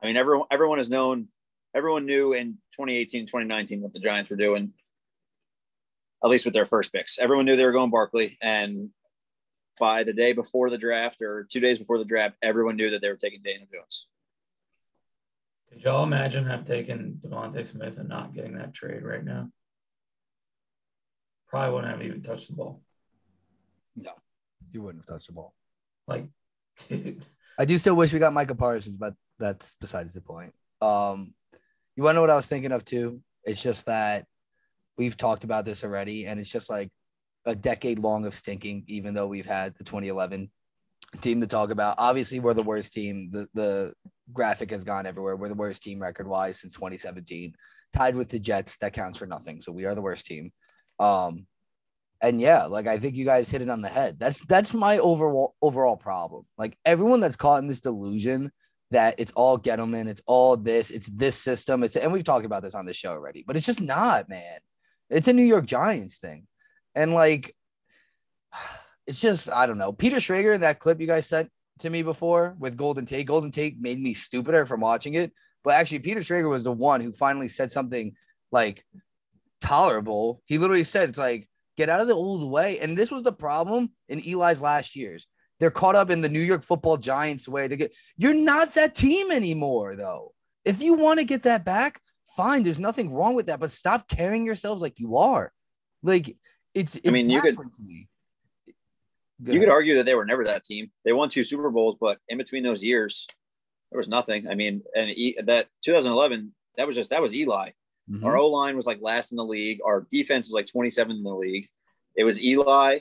[0.03, 1.29] I mean, everyone everyone has known,
[1.75, 4.73] everyone knew in 2018, 2019 what the Giants were doing,
[6.25, 7.19] at least with their first picks.
[7.19, 8.91] Everyone knew they were going Barkley, and
[9.79, 13.01] by the day before the draft or two days before the draft, everyone knew that
[13.01, 14.09] they were taking Daniel Jones.
[15.71, 19.51] Could y'all imagine have taken DeVonta Smith and not getting that trade right now?
[21.49, 22.83] Probably wouldn't have even touched the ball.
[24.73, 25.55] You wouldn't have touched the ball.
[26.07, 26.27] Like,
[26.89, 27.25] dude,
[27.59, 30.55] I do still wish we got Micah Parsons, but that's besides the point.
[30.81, 31.35] Um,
[31.97, 33.21] you want to know what I was thinking of too?
[33.45, 34.27] It's just that
[34.97, 36.91] we've talked about this already, and it's just like
[37.45, 40.51] a decade long of stinking, even though we've had the 2011
[41.21, 41.97] team to talk about.
[41.99, 43.31] Obviously, we're the worst team.
[43.31, 43.93] The the
[44.33, 45.37] graphic has gone everywhere.
[45.37, 47.55] We're the worst team record wise since 2017,
[47.93, 48.77] tied with the Jets.
[48.79, 49.61] That counts for nothing.
[49.61, 50.53] So we are the worst team.
[50.99, 51.47] Um,
[52.23, 54.19] and yeah, like I think you guys hit it on the head.
[54.19, 56.47] That's that's my overall overall problem.
[56.57, 58.53] Like everyone that's caught in this delusion
[58.93, 62.63] that it's all Gettleman, it's all this, it's this system, it's and we've talked about
[62.63, 64.59] this on the show already, but it's just not, man.
[65.11, 66.47] It's a New York Giants thing,
[66.95, 67.57] and like
[69.07, 69.93] it's just I don't know.
[69.93, 71.51] Peter Schrager in that clip you guys sent
[71.81, 73.27] to me before with Golden Tate.
[73.27, 75.33] Golden Tate made me stupider from watching it,
[75.65, 78.15] but actually Peter Schrager was the one who finally said something
[78.53, 78.85] like
[79.61, 80.41] tolerable.
[80.47, 82.79] He literally said it's like get out of the old way.
[82.79, 85.27] And this was the problem in Eli's last years.
[85.61, 87.69] They're caught up in the New York football giants way.
[87.69, 90.33] They get you're not that team anymore, though.
[90.65, 92.01] If you want to get that back,
[92.37, 92.63] fine.
[92.63, 95.53] There's nothing wrong with that, but stop carrying yourselves like you are.
[96.03, 96.37] Like
[96.75, 98.09] it's, it's mean, you could- to me.
[99.45, 100.93] You could argue that they were never that team.
[101.05, 103.27] They won two Super Bowls, but in between those years,
[103.91, 104.47] there was nothing.
[104.47, 107.71] I mean, and e, that 2011, that was just that was Eli.
[108.11, 108.25] Mhm.
[108.25, 109.79] Our O line was like last in the league.
[109.85, 111.69] Our defense was like 27th in the league.
[112.17, 112.99] It was Eli,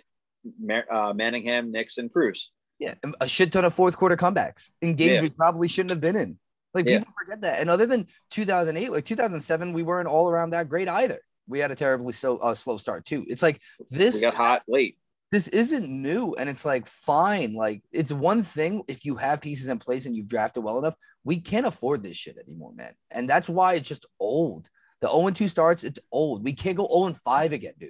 [0.59, 2.51] Mar- uh, Manningham, Nixon, Cruz.
[2.79, 5.21] Yeah, a shit ton of fourth quarter comebacks in games Yeah.
[5.21, 6.39] we probably shouldn't have been in.
[6.73, 6.99] Like Yeah.
[6.99, 7.59] people forget that.
[7.59, 11.19] And other than 2008, like 2007, we weren't all around that great either.
[11.47, 13.25] We had a terribly slow, uh, slow start too.
[13.27, 14.15] It's like this.
[14.15, 14.97] We got hot late.
[15.31, 19.69] this isn't new and it's like fine like it's one thing if you have pieces
[19.69, 20.93] in place and you've drafted well enough
[21.23, 24.69] we can't afford this shit anymore man and that's why it's just old
[25.01, 26.43] the 0-2 starts it's old.
[26.43, 27.89] We can't go 0-5 again dude.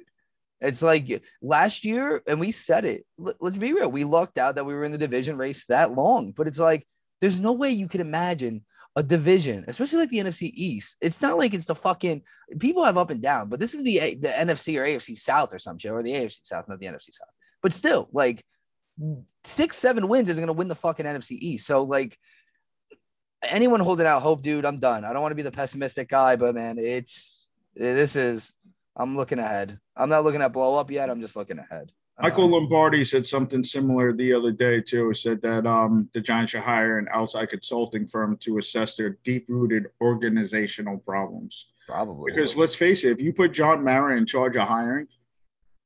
[0.59, 3.05] It's like last year and we said it.
[3.17, 3.91] Let- let's be real.
[3.91, 6.87] We lucked out that we were in the division race that long but it's like
[7.19, 10.97] there's no way you could imagine a division especially like the NFC East.
[11.01, 12.23] It's not like it's the fucking
[12.59, 15.59] people have up and down but this is the the NFC or AFC South or
[15.59, 17.29] some shit or the AFC South not the NFC South.
[17.61, 18.43] But still, like
[19.43, 21.65] six, seven wins isn't to win the fucking NFC East.
[21.65, 22.17] So, like,
[23.49, 25.05] anyone holding out hope, dude, I'm done.
[25.05, 28.53] I don't want to be the pessimistic guy, but man, it's this is.
[28.95, 29.79] I'm looking ahead.
[29.95, 31.09] I'm not looking at blow up yet.
[31.09, 31.91] I'm just looking ahead.
[32.21, 35.07] Michael Um, Lombardi said something similar the other day too.
[35.09, 39.17] He said that um, the Giants should hire an outside consulting firm to assess their
[39.23, 41.71] deep-rooted organizational problems.
[41.87, 45.07] probably Because let's face it, if you put John Mara in charge of hiring,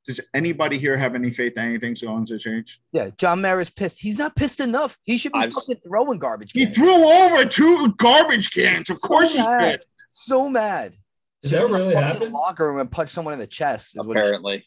[0.06, 2.80] does anybody here have any faith that anything's going to change?
[2.91, 3.99] yeah, John Mara's pissed.
[3.99, 4.97] He's not pissed enough.
[5.03, 6.51] He should be I've- fucking throwing garbage.
[6.53, 8.89] He threw over two garbage cans.
[8.89, 9.80] Of So course he's mad.
[9.80, 9.88] pissed.
[10.12, 10.95] so mad.
[11.43, 12.32] Did Should that go in the really happen?
[12.32, 13.95] Locker room and punch someone in the chest.
[13.97, 14.66] Is what Apparently,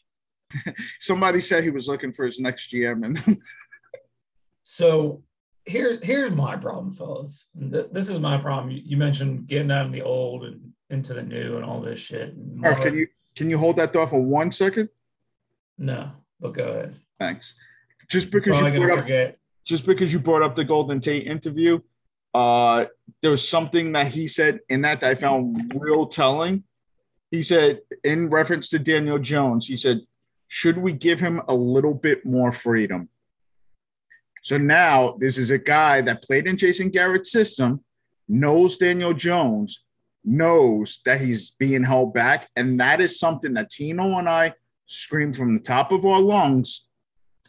[0.99, 3.37] Somebody said he was looking for his next GM, and
[4.63, 5.23] So
[5.65, 7.49] here, here's my problem, fellas.
[7.55, 8.71] This is my problem.
[8.71, 11.99] You, you mentioned getting out of the old and into the new and all this
[11.99, 12.33] shit.
[12.37, 14.89] Mark, can you can you hold that thought for one second?
[15.79, 16.95] No, but go ahead.
[17.19, 17.55] Thanks.
[18.09, 19.37] Just because you brought up forget.
[19.65, 21.79] just because you brought up the Golden Tate interview,
[22.33, 22.85] uh,
[23.21, 26.63] there was something that he said in that that I found real telling.
[27.31, 30.01] he said in reference to Daniel Jones, he said,
[30.47, 33.07] should we give him a little bit more freedom?
[34.41, 37.83] So now this is a guy that played in Jason Garrett's system,
[38.27, 39.85] knows Daniel Jones,
[40.25, 42.49] knows that he's being held back.
[42.55, 44.53] And that is something that Tino and I
[44.89, 46.89] screamed from the top of our lungs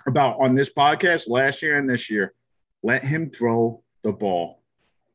[0.06, 2.34] about on this podcast last year and this year.
[2.82, 4.62] Let him throw the ball.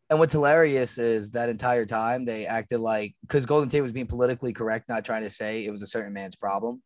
[0.09, 4.07] And what's hilarious is that entire time they acted like because Golden Tate was being
[4.07, 6.81] politically correct, not trying to say it was a certain man's problem.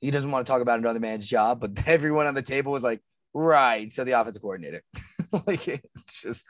[0.00, 2.82] He doesn't want to talk about another man's job, but everyone on the table was
[2.82, 3.00] like,
[3.32, 3.92] right.
[3.92, 4.82] So the offensive coordinator.
[5.46, 6.44] like it's just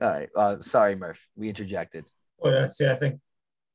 [0.00, 0.28] all right.
[0.36, 1.26] Uh, sorry, Murph.
[1.36, 2.08] We interjected.
[2.36, 2.90] What did I say?
[2.90, 3.20] I think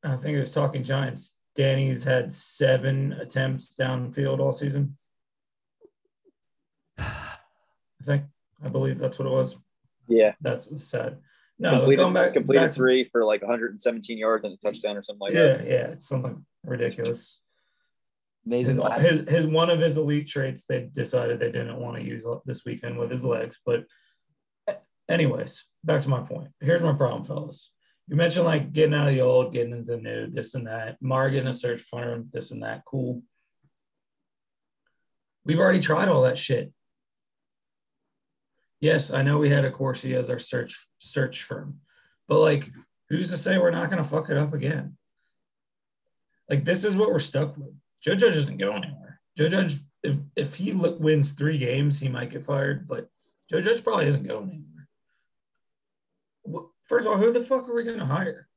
[0.04, 1.38] I think it was talking Giants.
[1.56, 4.98] Danny's had seven attempts downfield all season.
[6.98, 7.38] I
[8.04, 8.24] think
[8.64, 9.56] I believe that's what it was.
[10.08, 10.34] Yeah.
[10.42, 11.18] That's what's sad.
[11.60, 14.98] No, completed, going back, completed back to- three for like 117 yards and a touchdown
[14.98, 15.68] or something like yeah, that.
[15.68, 17.40] yeah, it's something ridiculous.
[18.46, 18.82] Amazing.
[18.82, 22.26] His, his his one of his elite traits they decided they didn't want to use
[22.46, 23.60] this weekend with his legs.
[23.66, 23.86] But
[25.08, 26.50] anyways, back to my point.
[26.60, 27.72] Here's my problem, fellas.
[28.08, 31.02] You mentioned like getting out of the old, getting into the new, this and that.
[31.02, 32.84] Mar getting a search firm, this and that.
[32.86, 33.22] Cool.
[35.46, 36.72] We've already tried all that shit.
[38.80, 41.80] Yes, I know we had Accorsi as our search search firm,
[42.28, 42.70] but like,
[43.08, 44.98] who's to say we're not to fuck it up again?
[46.50, 47.74] Like, this is what we're stuck with.
[48.02, 49.22] Joe Judge doesn't go anywhere.
[49.38, 53.08] Joe Judge, if if he wins three games, he might get fired, but
[53.50, 54.73] Joe Judge probably isn't going anywhere.
[56.86, 58.48] First of all, who the fuck are we going to hire?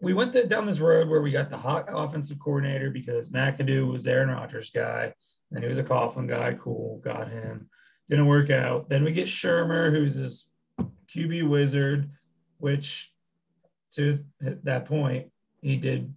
[0.00, 3.90] We went th- down this road where we got the hot offensive coordinator because McAdoo
[3.90, 5.12] was Aaron Rodgers guy,
[5.52, 6.54] and he was a Coughlin guy.
[6.54, 7.68] Cool, got him.
[8.08, 8.88] Didn't work out.
[8.88, 10.48] Then we get Shurmur, who's this
[11.14, 12.10] QB wizard,
[12.58, 13.12] which
[13.94, 15.30] to that point,
[15.60, 16.14] he did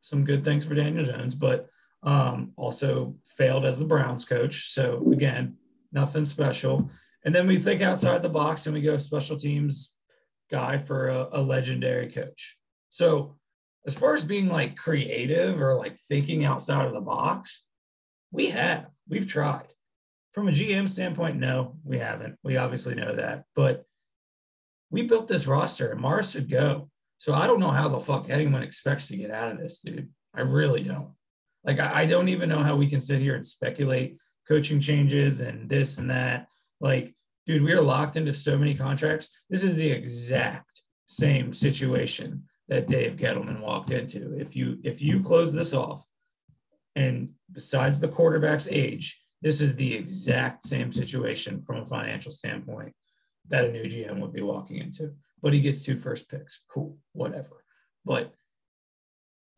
[0.00, 1.68] some good things for Daniel Jones, but
[2.02, 4.70] um, also failed as the Browns coach.
[4.72, 5.56] So again,
[5.92, 6.90] nothing special.
[7.24, 9.94] And then we think outside the box and we go special teams
[10.52, 12.56] guy for a, a legendary coach.
[12.90, 13.36] So
[13.86, 17.64] as far as being like creative or like thinking outside of the box,
[18.30, 18.86] we have.
[19.08, 19.66] We've tried.
[20.32, 22.36] From a GM standpoint, no, we haven't.
[22.44, 23.44] We obviously know that.
[23.56, 23.84] But
[24.90, 26.90] we built this roster and Mars should go.
[27.18, 30.10] So I don't know how the fuck anyone expects to get out of this, dude.
[30.34, 31.12] I really don't.
[31.64, 35.40] Like, I, I don't even know how we can sit here and speculate coaching changes
[35.40, 36.46] and this and that.
[36.80, 37.14] Like,
[37.46, 39.30] dude, we are locked into so many contracts.
[39.50, 44.38] This is the exact same situation that Dave Gettleman walked into.
[44.38, 46.06] If you if you close this off,
[46.96, 52.92] and besides the quarterback's age, this is the exact same situation from a financial standpoint
[53.48, 55.14] that a new GM would be walking into.
[55.42, 56.62] But he gets two first picks.
[56.70, 57.64] Cool, whatever.
[58.04, 58.32] But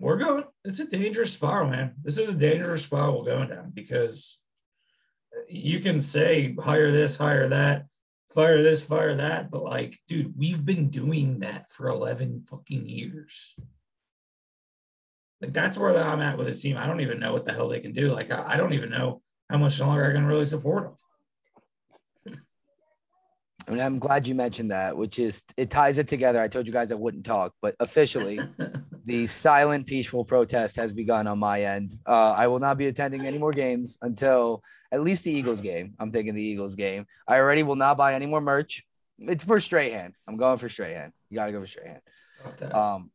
[0.00, 0.44] we're going.
[0.64, 1.94] It's a dangerous spiral, man.
[2.02, 4.40] This is a dangerous spiral going down because
[5.48, 7.86] you can say hire this, hire that,
[8.34, 13.54] fire this, fire that, but like, dude, we've been doing that for 11 fucking years.
[15.40, 16.76] Like, that's where I'm at with this team.
[16.76, 18.12] I don't even know what the hell they can do.
[18.12, 20.96] Like, I, I don't even know how much longer I can really support them.
[23.66, 26.40] And I'm glad you mentioned that, which is it ties it together.
[26.40, 28.38] I told you guys I wouldn't talk, but officially,
[29.04, 31.96] the silent, peaceful protest has begun on my end.
[32.06, 35.94] Uh, I will not be attending any more games until at least the Eagles game.
[35.98, 37.06] I'm thinking the Eagles game.
[37.28, 38.84] I already will not buy any more merch.
[39.18, 40.14] It's for straight hand.
[40.26, 41.12] I'm going for straight hand.
[41.30, 42.72] You got to go for straight hand.
[42.72, 43.10] Um,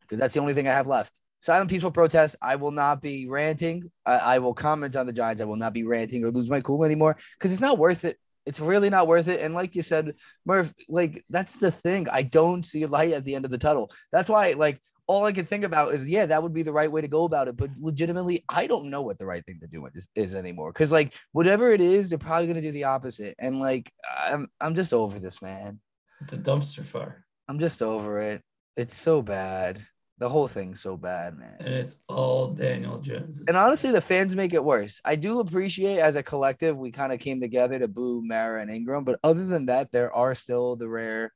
[0.00, 1.20] because that's the only thing I have left.
[1.40, 2.36] Silent, peaceful protest.
[2.42, 3.90] I will not be ranting.
[4.04, 5.42] I, I will comment on the Giants.
[5.42, 8.18] I will not be ranting or lose my cool anymore because it's not worth it.
[8.46, 9.40] It's really not worth it.
[9.40, 12.08] And like you said, Murph, like that's the thing.
[12.10, 13.90] I don't see light at the end of the tunnel.
[14.12, 16.90] That's why, like, all I can think about is, yeah, that would be the right
[16.90, 17.56] way to go about it.
[17.56, 20.72] But legitimately, I don't know what the right thing to do is, is anymore.
[20.72, 23.34] Cause like whatever it is, they're probably gonna do the opposite.
[23.38, 25.80] And like, I'm I'm just over this, man.
[26.20, 27.24] it's a dumpster fire.
[27.48, 28.42] I'm just over it.
[28.76, 29.80] It's so bad.
[30.18, 31.56] The whole thing's so bad, man.
[31.60, 33.42] And it's all Daniel Jones.
[33.46, 34.98] And honestly, the fans make it worse.
[35.04, 38.70] I do appreciate as a collective, we kind of came together to boo Mara and
[38.70, 39.04] Engram.
[39.04, 41.32] But other than that, there are still the rare,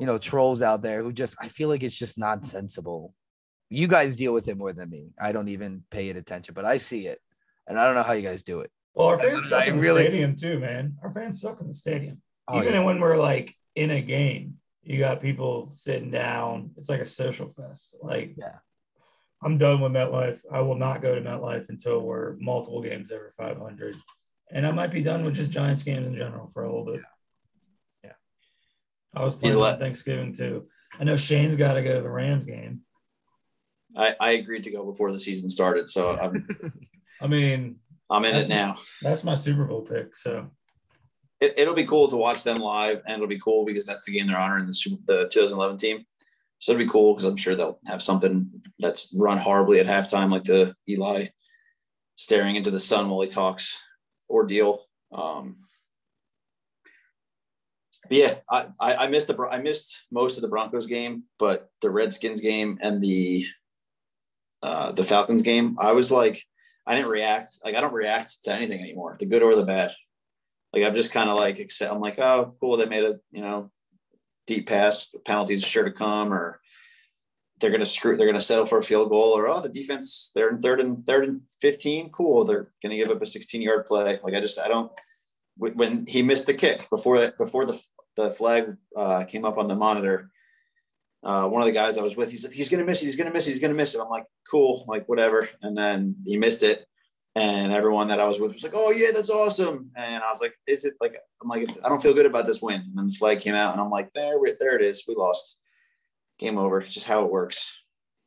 [0.00, 3.14] you know, trolls out there who just, I feel like it's just not sensible.
[3.70, 5.08] You guys deal with it more than me.
[5.20, 7.20] I don't even pay it attention, but I see it.
[7.66, 8.70] And I don't know how you guys do it.
[8.94, 10.96] Well, our fans suck in the really- stadium too, man.
[11.02, 12.20] Our fans suck in the stadium.
[12.46, 12.80] Oh, Even yeah.
[12.84, 16.72] when we're like in a game, you got people sitting down.
[16.76, 17.96] It's like a social fest.
[18.02, 18.56] Like, Yeah.
[19.42, 20.40] I'm done with MetLife.
[20.52, 23.96] I will not go to MetLife until we're multiple games over 500,
[24.50, 27.00] and I might be done with just Giants games in general for a little bit.
[27.02, 27.13] Yeah.
[29.16, 30.66] I was playing planning let- Thanksgiving too.
[30.98, 32.82] I know Shane's got to go to the Rams game.
[33.96, 36.46] I, I agreed to go before the season started, so I'm
[37.20, 37.76] I mean,
[38.10, 38.76] I'm in it now.
[39.02, 40.16] that's my Super Bowl pick.
[40.16, 40.50] So
[41.40, 44.12] It, it'll be cool to watch them live, and it'll be cool because that's the
[44.12, 46.04] game they're honoring the Super, the 2011 team.
[46.58, 50.30] So it'll be cool because I'm sure they'll have something that's run horribly at halftime,
[50.30, 51.26] like the Eli
[52.16, 53.76] staring into the sun while he talks
[54.30, 54.84] ordeal.
[55.12, 55.63] Um, but
[58.10, 62.40] yeah, I, I, missed the I missed most of the Broncos game, but the Redskins
[62.40, 63.46] game and the
[64.62, 66.42] uh, the Falcons game, I was like,
[66.86, 67.48] I didn't react.
[67.64, 69.92] Like I don't react to anything anymore, the good or the bad.
[70.72, 73.42] Like I'm just kind of like, accept, I'm like, oh, cool, they made a you
[73.42, 73.70] know
[74.46, 76.60] deep pass, penalties sure to come, or
[77.60, 80.50] they're gonna screw, they're gonna settle for a field goal, or oh, the defense, they're
[80.50, 84.18] in third and third and 15, cool, they're gonna give up a 16 yard play.
[84.22, 84.90] Like I just, I don't.
[85.56, 87.80] When he missed the kick before that, before the
[88.16, 90.30] the flag uh, came up on the monitor,
[91.22, 93.06] uh, one of the guys I was with, he said, he's going to miss it.
[93.06, 93.50] He's going to miss it.
[93.50, 94.00] He's going to miss it.
[94.00, 95.48] I'm like, cool, like whatever.
[95.62, 96.86] And then he missed it.
[97.34, 99.90] And everyone that I was with was like, oh, yeah, that's awesome.
[99.96, 102.62] And I was like, is it like, I'm like, I don't feel good about this
[102.62, 102.82] win.
[102.82, 105.04] And then the flag came out and I'm like, there, there it is.
[105.08, 105.56] We lost.
[106.38, 106.80] Game over.
[106.80, 107.72] It's just how it works.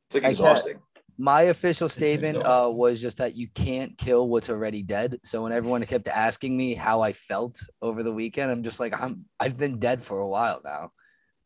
[0.08, 0.80] It's like I exhausting.
[1.18, 5.20] My official statement uh, was just that you can't kill what's already dead.
[5.24, 9.01] So when everyone kept asking me how I felt over the weekend, I'm just like,
[9.01, 10.91] I'm I've been dead for a while now.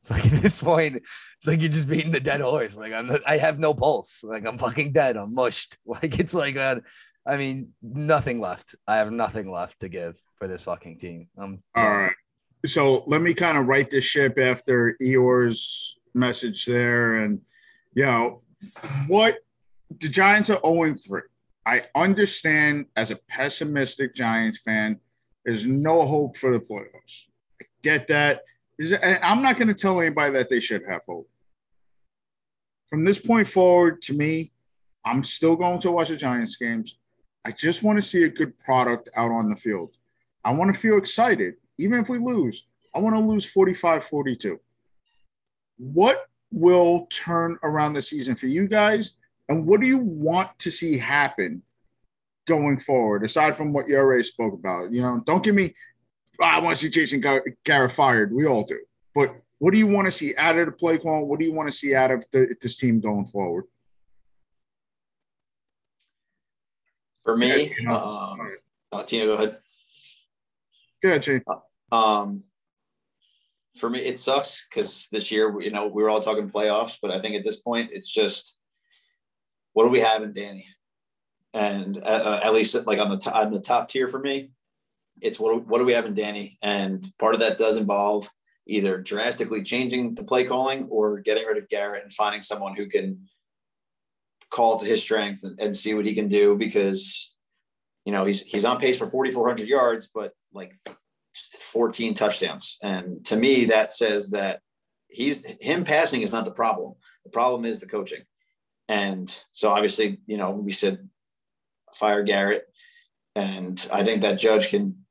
[0.02, 2.76] It's like at this point, it's like you're just beating the dead horse.
[2.76, 4.24] Like I'm, I have no pulse.
[4.24, 5.16] Like I'm fucking dead.
[5.16, 5.78] I'm mushed.
[5.86, 6.80] Like it's like, uh,
[7.26, 8.76] I mean, nothing left.
[8.88, 11.28] I have nothing left to give for this fucking team.
[11.38, 11.98] I'm All done.
[11.98, 12.14] right.
[12.66, 17.16] So let me kind of right this ship after Eeyore's message there.
[17.16, 17.42] And,
[17.94, 18.42] you know,
[19.08, 19.38] what
[20.00, 21.22] the Giants are 0 3.
[21.66, 25.00] I understand as a pessimistic Giants fan,
[25.46, 27.28] there's no hope for the playoffs.
[27.62, 28.42] I get that.
[28.80, 31.30] And I'm not going to tell anybody that they should have hope.
[32.88, 34.52] From this point forward, to me,
[35.06, 36.98] I'm still going to watch the Giants games.
[37.46, 39.96] I just want to see a good product out on the field.
[40.44, 42.68] I want to feel excited, even if we lose.
[42.96, 44.60] I want to lose 45 42.
[45.78, 49.14] What will turn around the season for you guys?
[49.52, 51.62] And what do you want to see happen
[52.48, 54.94] going forward, aside from what you already spoke about?
[54.94, 55.74] You know, don't give me,
[56.40, 58.32] "Oh, I want to see Jason Gar- Garrett fired.
[58.34, 58.80] We all do.
[59.14, 61.28] But what do you want to see out of the play call?
[61.28, 63.66] What do you want to see out of the, this team going forward?
[67.26, 67.94] For me, Yeah, you know.
[67.94, 68.56] um,
[68.94, 69.58] uh, Tina, go ahead.
[71.02, 71.42] Good, Jay.
[71.92, 72.44] Um,
[73.76, 77.12] for me, it sucks because this year, you know, we were all talking playoffs, but
[77.12, 78.58] I think at this point, it's just
[79.74, 80.66] what do we have in Danny?
[81.54, 84.52] And uh, uh, at least like on the top, on the top tier for me,
[85.22, 86.58] it's what what do we have in Danny?
[86.62, 88.30] And part of that does involve
[88.68, 92.88] either drastically changing the play calling or getting rid of Garrett and finding someone who
[92.88, 93.28] can
[94.50, 97.34] call to his strengths and, and see what he can do because
[98.06, 100.74] you know he's he's on pace for 4400 yards but like
[101.72, 102.78] 14 touchdowns.
[102.84, 104.62] And to me, that says that
[105.10, 106.94] he's him passing is not the problem.
[107.24, 108.22] The problem is the coaching.
[108.88, 111.08] And so obviously, you know, we said
[111.96, 112.68] fire Garrett.
[113.36, 115.06] And I think that judge can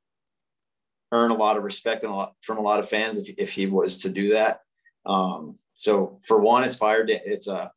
[1.11, 3.51] earn a lot of respect and a lot from a lot of fans if, if
[3.51, 4.61] he was to do that.
[5.05, 7.09] Um, so for one, it's fired.
[7.09, 7.69] It's uh,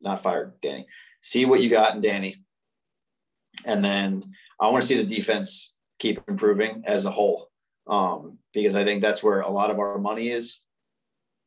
[0.00, 0.86] not fired, Danny.
[1.20, 2.36] See what you got in Danny.
[3.66, 7.50] And then I want to see the defense keep improving as a whole
[7.86, 10.60] um, because I think that's where a lot of our money is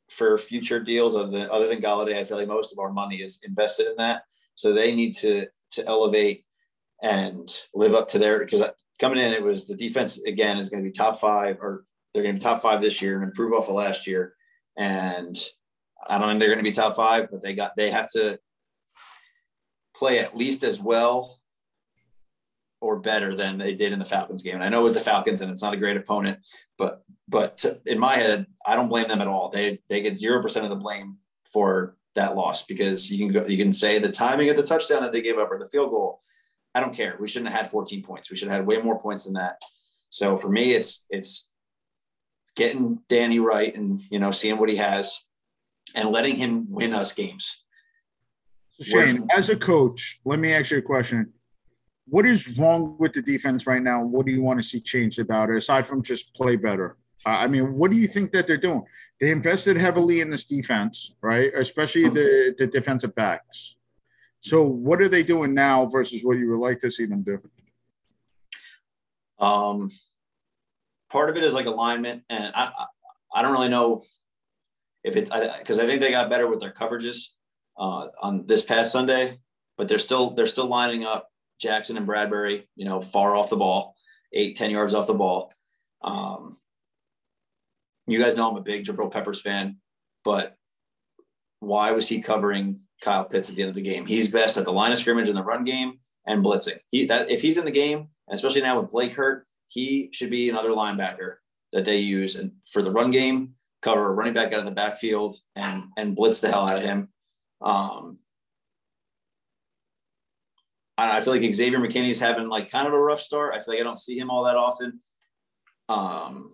[0.10, 1.16] for future deals.
[1.16, 3.96] Other than other than Golladay, I feel like most of our money is invested in
[3.98, 4.24] that.
[4.56, 6.46] So they need to to elevate
[7.02, 8.64] and live up to their because
[9.00, 12.24] coming in it was the defense again is going to be top five or they're
[12.24, 14.36] going to be top five this year and improve off of last year.
[14.78, 15.38] And
[16.08, 18.40] I don't think they're going to be top five, but they got they have to
[19.96, 21.40] play at least as well
[22.82, 24.56] or better than they did in the Falcons game.
[24.56, 26.40] And I know it was the Falcons and it's not a great opponent,
[26.78, 29.50] but but to, in my head, I don't blame them at all.
[29.50, 31.18] They they get zero percent of the blame
[31.52, 35.02] for that loss because you can go, you can say the timing of the touchdown
[35.02, 36.22] that they gave up or the field goal.
[36.74, 37.16] I don't care.
[37.20, 38.30] We shouldn't have had 14 points.
[38.30, 39.62] We should have had way more points than that.
[40.10, 41.50] So for me, it's it's
[42.56, 45.20] getting Danny right and you know seeing what he has
[45.94, 47.64] and letting him win us games.
[48.82, 51.32] Shane, as a coach, let me ask you a question.
[52.08, 54.04] What is wrong with the defense right now?
[54.04, 56.98] What do you want to see changed about it, aside from just play better?
[57.26, 58.84] Uh, I mean, what do you think that they're doing?
[59.20, 61.52] They invested heavily in this defense, right?
[61.56, 63.78] Especially the, the defensive backs.
[64.40, 67.40] So, what are they doing now versus what you would like to see them do?
[69.40, 69.90] Um,
[71.10, 72.86] part of it is like alignment, and I I,
[73.34, 74.04] I don't really know
[75.04, 77.30] if it's because I, I think they got better with their coverages.
[77.78, 79.38] uh, on this past Sunday,
[79.78, 83.56] but they're still they're still lining up Jackson and Bradberry, you know, far off the
[83.56, 83.96] ball,
[84.34, 85.52] eight, 10 yards off the ball.
[86.02, 86.58] Um,
[88.08, 89.78] you guys know I'm a big Jabril Peppers fan,
[90.24, 90.56] but
[91.60, 94.06] why was he covering Kyle Pitts at the end of the game?
[94.06, 96.78] He's best at the line of scrimmage in the run game and blitzing.
[96.92, 100.50] He that if he's in the game, especially now with Blake hurt, he should be
[100.50, 101.36] another linebacker
[101.74, 104.72] that they use and for the run game, cover a running back out of the
[104.72, 107.10] backfield and and blitz the hell out of him.
[107.62, 108.20] Um,
[110.98, 113.54] I, I feel like Xavier McKinney is having like kind of a rough start.
[113.54, 115.00] I feel like I don't see him all that often.
[115.90, 116.54] Um,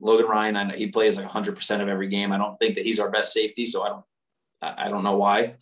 [0.00, 2.32] Logan Ryan, I know he plays like 100% of every game.
[2.32, 4.04] I don't think that he's our best safety, so I don't
[4.62, 5.56] I don't know why.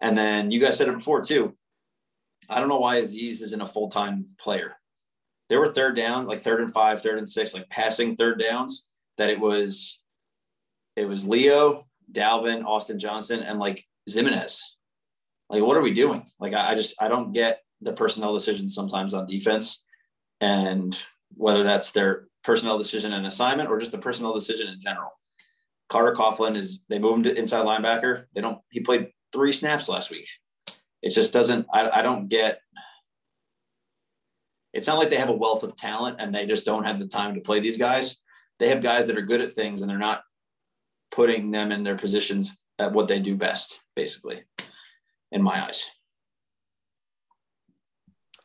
[0.00, 1.56] And then you guys said it before too.
[2.48, 4.76] I don't know why Azeez isn't a full time player.
[5.48, 8.86] There were third down, like third and five, third and six, like passing third downs.
[9.18, 10.00] That it was,
[10.96, 14.60] it was Leo, Dalvin, Austin Johnson, and like Ximines.
[15.50, 16.24] Like, what are we doing?
[16.40, 19.84] Like, I, I just I don't get the personnel decisions sometimes on defense,
[20.40, 20.96] and
[21.34, 25.10] whether that's their personnel decision and assignment or just the personnel decision in general.
[25.88, 28.24] Carter Coughlin is they moved him to inside linebacker.
[28.34, 28.58] They don't.
[28.70, 30.28] He played three snaps last week.
[31.02, 31.66] It just doesn't.
[31.72, 32.60] I, I don't get.
[34.72, 37.06] It's not like they have a wealth of talent and they just don't have the
[37.06, 38.16] time to play these guys.
[38.58, 40.22] They have guys that are good at things and they're not
[41.10, 44.44] putting them in their positions at what they do best, basically,
[45.30, 45.84] in my eyes.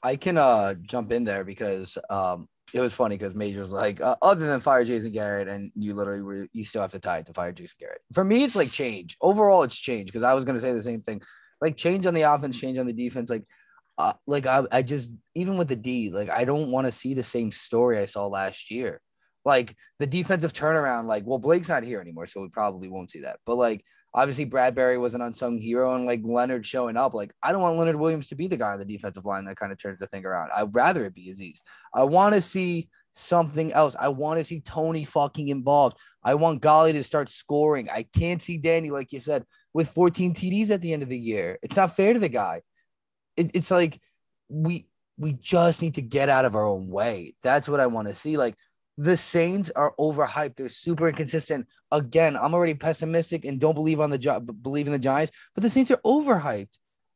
[0.03, 4.17] I can uh jump in there because um it was funny because Major's like, uh,
[4.21, 7.25] other than fire Jason Garrett, and you literally were, you still have to tie it
[7.27, 8.01] to fire Jason Garrett.
[8.13, 9.15] For me, it's like change.
[9.21, 11.21] Overall, it's change because I was gonna say the same thing.
[11.61, 13.29] Like change on the offense, change on the defense.
[13.29, 13.45] Like,
[13.97, 17.13] uh, like I, I just even with the D, like I don't want to see
[17.13, 19.01] the same story I saw last year.
[19.45, 21.05] Like the defensive turnaround.
[21.05, 23.39] Like, well, Blake's not here anymore, so we probably won't see that.
[23.45, 23.83] But like
[24.13, 27.13] obviously Bradberry was an unsung hero and like Leonard showing up.
[27.13, 29.57] Like, I don't want Leonard Williams to be the guy on the defensive line that
[29.57, 30.51] kind of turns the thing around.
[30.55, 31.61] I'd rather it be Azeez.
[31.93, 33.95] I want to see something else.
[33.99, 35.97] I want to see Toney fucking involved.
[36.23, 37.89] I want Golly to start scoring.
[37.89, 39.43] I can't see Danny, like you said,
[39.73, 41.57] with 14 TDs at the end of the year.
[41.61, 42.61] It's not fair to the guy.
[43.35, 43.99] It, it's like
[44.49, 44.87] we
[45.17, 47.35] we just need to get out of our own way.
[47.41, 48.37] That's what I want to see.
[48.37, 48.55] Like
[48.97, 50.55] the Saints are overhyped.
[50.55, 51.67] They're super inconsistent.
[51.91, 55.61] Again, I'm already pessimistic and don't believe on the job, believe in the Giants, but
[55.61, 56.69] the Saints are overhyped.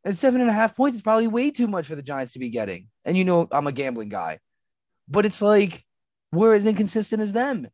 [0.04, 2.40] And seven and a half points is probably way too much for the Giants to
[2.40, 2.88] be getting.
[3.06, 4.40] And you know, I'm a gambling guy,
[5.08, 5.84] but it's like
[6.32, 7.68] we're as inconsistent as them.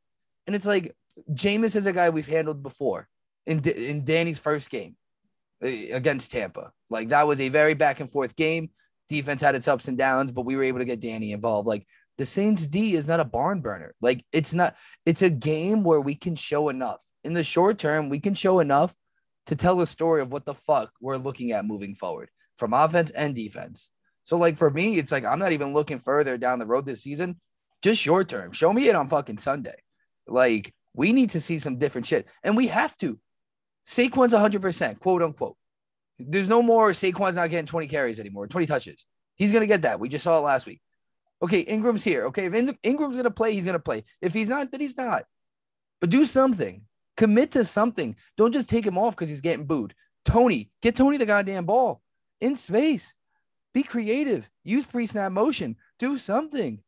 [0.45, 0.95] And it's like
[1.31, 3.07] Jameis is a guy we've handled before
[3.45, 4.95] in, in Danny's first game
[5.61, 6.71] eh, against Tampa.
[6.89, 8.71] Like that was a very back and forth game.
[9.09, 11.67] Defense had its ups and downs, but we were able to get Danny involved.
[11.67, 11.87] Like
[12.17, 13.93] the Saints D is not a barn burner.
[14.01, 17.01] Like it's not, it's a game where we can show enough.
[17.23, 18.95] In the short term, we can show enough
[19.47, 23.11] to tell a story of what the fuck we're looking at moving forward from offense
[23.11, 23.89] and defense.
[24.23, 27.03] So, like for me, it's like I'm not even looking further down the road this
[27.03, 27.39] season,
[27.81, 28.51] just short term.
[28.51, 29.75] Show me it on fucking Sunday.
[30.27, 33.19] Like we need to see some different shit, and we have to.
[33.87, 35.55] Saquon's 100%, quote unquote.
[36.19, 39.05] There's no more Saquon's not getting 20 carries anymore, 20 touches.
[39.35, 39.99] He's gonna get that.
[39.99, 40.81] We just saw it last week.
[41.41, 42.25] Okay, Engram's here.
[42.25, 44.03] Okay, if Engram's gonna play, he's gonna play.
[44.21, 45.25] If he's not, then he's not.
[46.01, 46.83] But do something.
[47.15, 48.15] Commit to something.
[48.37, 49.93] Don't just take him off because he's getting booed.
[50.25, 52.01] Toney, get Toney the goddamn ball
[52.41, 53.13] in space.
[53.73, 54.49] Be creative.
[54.63, 55.75] Use pre-snap motion.
[55.99, 56.81] Do something.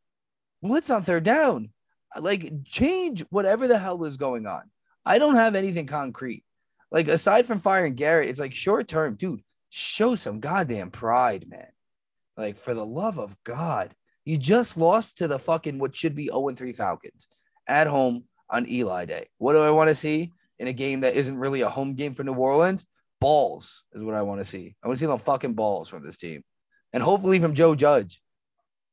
[0.62, 1.70] Blitz on third down.
[2.18, 4.70] Like change whatever the hell is going on.
[5.06, 6.44] I don't have anything concrete.
[6.90, 9.42] Like aside from firing Garrett, it's like short term, dude.
[9.68, 11.70] Show some goddamn pride, man.
[12.36, 13.94] Like for the love of God.
[14.24, 17.28] You just lost to the fucking what should be 0 3 Falcons
[17.66, 19.28] at home on Eli Day.
[19.38, 22.14] What do I want to see in a game that isn't really a home game
[22.14, 22.86] for New Orleans?
[23.20, 24.76] Balls is what I want to see.
[24.82, 26.42] I want to see them fucking balls from this team.
[26.92, 28.22] And hopefully from Joe Judge,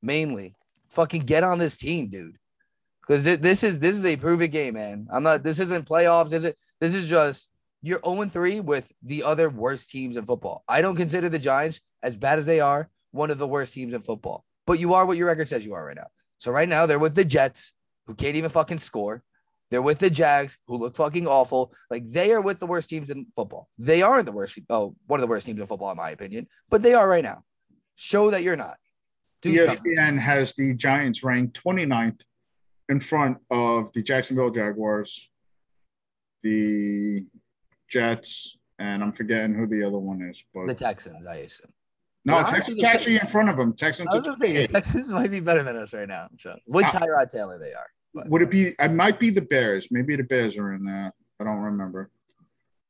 [0.01, 0.55] mainly.
[0.89, 2.37] Fucking get on this team, dude.
[3.01, 5.07] Because this is this is a proven game, man.
[5.11, 6.57] I'm not this isn't playoffs, is it?
[6.79, 7.49] This is just
[7.81, 10.63] you're 0-3 with the other worst teams in football.
[10.67, 13.93] I don't consider the Giants, as bad as they are, one of the worst teams
[13.93, 16.07] in football but you are what your record says you are right now.
[16.37, 17.73] So right now they're with the Jets,
[18.05, 19.23] who can't even fucking score.
[19.71, 21.73] They're with the Jags, who look fucking awful.
[21.89, 23.69] Like they are with the worst teams in football.
[23.79, 24.59] They aren't the worst.
[24.69, 26.47] Oh, one of the worst teams in football, in my opinion.
[26.69, 27.43] But they are right now.
[27.95, 28.77] Show that you're not.
[29.41, 30.17] Do ESPN something.
[30.19, 32.21] has the Giants ranked 29th
[32.89, 35.29] in front of the Jacksonville Jaguars,
[36.43, 37.25] the
[37.89, 40.43] Jets, and I'm forgetting who the other one is.
[40.53, 41.71] But the Texans, I assume.
[42.27, 43.73] No, Texans actually in front of them.
[43.73, 44.09] Texans.
[44.69, 46.27] Texans might be better than us right now.
[46.37, 47.87] So with uh, Tyrod Taylor, they are.
[48.13, 48.29] But.
[48.29, 48.75] Would it be?
[48.77, 49.87] It might be the Bears.
[49.91, 51.13] Maybe the Bears are in there.
[51.39, 52.09] I don't remember.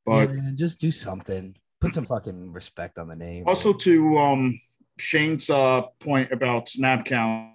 [0.08, 1.56] But yeah, man, just do something.
[1.80, 3.44] Put some fucking respect on the name.
[3.46, 4.60] Also, to um,
[4.98, 7.52] Shane's uh, point about snap count.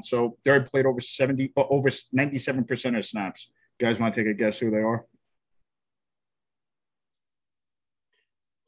[0.00, 3.48] So they played over 70, uh, over 97% of snaps.
[3.78, 5.04] You guys want to take a guess who they are?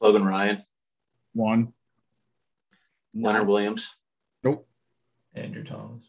[0.01, 0.63] Logan Ryan,
[1.35, 1.73] One.
[3.15, 3.95] Leonard Williams.
[4.43, 4.67] Nope.
[5.35, 6.09] Andrew Thomas.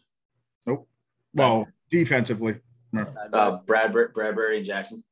[0.66, 0.88] Nope.
[1.34, 2.60] Well, defensively.
[2.96, 5.04] Uh, Bradberry, Bradberry, and Jackson.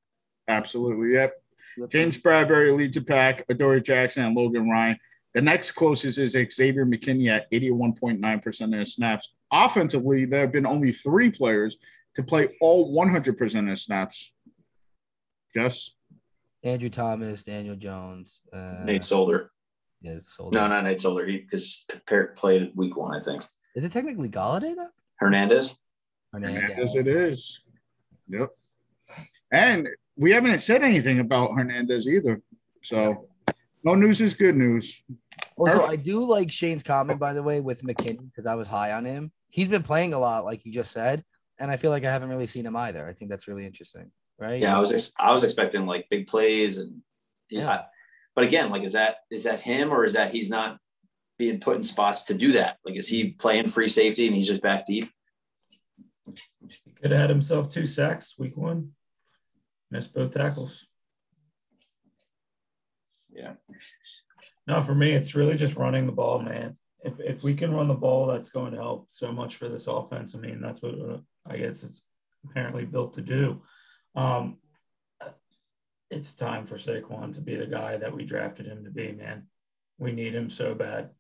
[0.49, 1.15] Absolutely.
[1.15, 1.33] Yep.
[1.89, 4.99] James Bradberry leads the pack, Adoree Jackson and Logan Ryan.
[5.35, 9.35] The next closest is Xavier McKinney at 81.9% of their snaps.
[9.53, 11.77] Offensively, there have been only three players
[12.15, 14.35] to play all 100% of snaps.
[15.53, 15.91] Guess?
[16.63, 19.51] Andrew Thomas, Daniel Jones, uh, Nate Solder.
[20.05, 20.59] Yeah, Solder.
[20.59, 21.25] No, not Nate Solder.
[21.25, 23.43] He because Parrot played week one, I think.
[23.75, 24.91] Is it technically Golladay though?
[25.17, 25.75] Hernandez.
[26.31, 27.63] Hernandez it is.
[28.29, 28.51] Yep.
[29.51, 32.43] And we haven't said anything about Hernandez either.
[32.83, 33.29] So
[33.83, 35.03] no news is good news.
[35.57, 35.91] Also, Perfect.
[35.91, 39.07] I do like Shane's comment, by the way, with McKinney because I was high on
[39.07, 39.33] him.
[39.49, 41.25] He's been playing a lot, like you just said,
[41.59, 43.07] and I feel like I haven't really seen him either.
[43.07, 44.61] I think that's really interesting, right?
[44.61, 47.01] Yeah, I was ex- I was expecting like big plays and
[47.49, 47.85] yeah.
[48.35, 48.43] Yeah.
[48.43, 50.79] But again, like is that is that him or is that he's not
[51.39, 52.79] being put in spots to do that?
[52.85, 55.11] Like is he playing free safety and he's just back deep?
[56.67, 58.93] He could have had himself two sacks week one.
[59.91, 60.87] Missed both tackles.
[63.33, 63.55] Yeah.
[64.67, 66.77] No, for me, it's really just running the ball, man.
[67.05, 69.87] If if we can run the ball, that's going to help so much for this
[69.87, 70.35] offense.
[70.35, 72.03] I mean, that's what uh, I guess it's
[72.49, 73.63] apparently built to do.
[74.17, 74.57] Um,
[76.15, 79.45] it's time for Saquon to be the guy that we drafted him to be, man.
[79.99, 81.11] We need him so bad,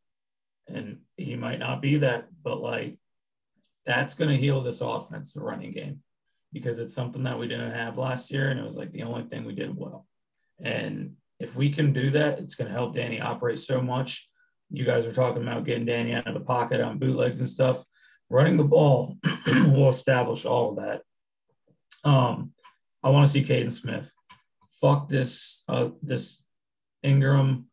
[0.68, 2.98] and he might not be that, but like
[3.84, 6.02] that's going to heal this offense, the running game,
[6.52, 9.24] because it's something that we didn't have last year, and it was like the only
[9.24, 10.06] thing we did well.
[10.62, 14.28] And if we can do that, it's going to help Danny operate so much.
[14.70, 17.84] You guys were talking about getting Danny out of the pocket on bootlegs and stuff.
[18.30, 19.16] Running the ball
[19.46, 21.02] will establish all of that.
[22.08, 22.52] Um,
[23.02, 24.12] I want to see Kaden Smith.
[24.80, 26.42] Fuck this, uh, this
[27.04, 27.64] Engram.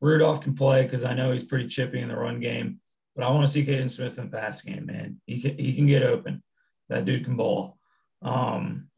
[0.00, 2.80] Rudolph can play because I know he's pretty chippy in the run game,
[3.16, 5.20] but I want to see Kaden Smith in the pass game, man.
[5.24, 6.42] He can he can get open.
[6.90, 7.78] That dude can ball.
[8.20, 8.88] Um,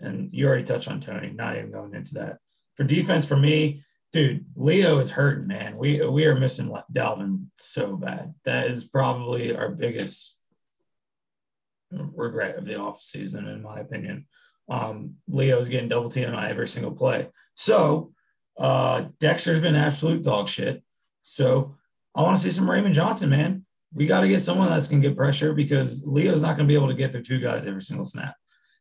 [0.00, 1.30] and you already touched on Toney.
[1.30, 2.38] Not even going into that
[2.74, 5.76] for defense for me, dude, Leo is hurting, man.
[5.76, 8.34] We we are missing Dalvin so bad.
[8.44, 10.36] That is probably our biggest
[11.90, 14.26] regret of the offseason, in my opinion.
[14.68, 17.28] Um, Leo's getting double teamed on every single play.
[17.54, 18.12] So
[18.58, 20.82] uh, Dexter's been absolute dog shit.
[21.22, 21.76] So
[22.14, 23.64] I want to see some Raymond Johnson, man.
[23.92, 26.72] We got to get someone that's going to get pressure because Leo's not going to
[26.72, 28.34] be able to get their two guys every single snap.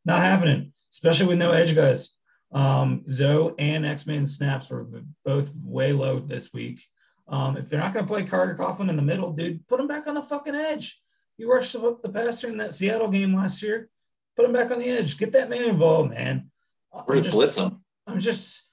[0.05, 2.17] Not happening, especially with no edge guys.
[2.51, 4.87] Um, Zoe and X Men snaps were
[5.25, 6.83] both way low this week.
[7.27, 9.87] Um, if they're not going to play Carter Coughlin in the middle, dude, put him
[9.87, 11.01] back on the fucking edge.
[11.37, 13.89] You rushed the passer in that Seattle game last year.
[14.35, 15.17] Put him back on the edge.
[15.17, 16.49] Get that man involved, man.
[16.93, 17.83] I'm just- blitz him?
[18.05, 18.67] I'm just,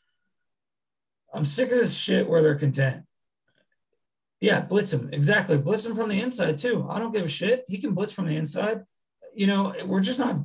[1.32, 3.04] I'm sick of this shit where they're content.
[4.40, 5.10] Yeah, blitz him.
[5.12, 5.58] Exactly.
[5.58, 6.86] Blitz him from the inside too.
[6.90, 7.64] I don't give a shit.
[7.68, 8.82] He can blitz from the inside.
[9.34, 10.38] You know, we're just not,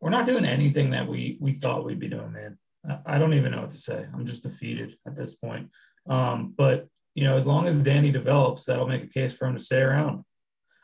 [0.00, 2.58] we're not doing anything that we we thought we'd be doing, man.
[2.88, 4.06] I- I don't even know what to say.
[4.12, 5.70] I'm just defeated at this point.
[6.08, 9.56] Um, but you know, as long as Danny develops, that'll make a case for him
[9.56, 10.24] to stay around.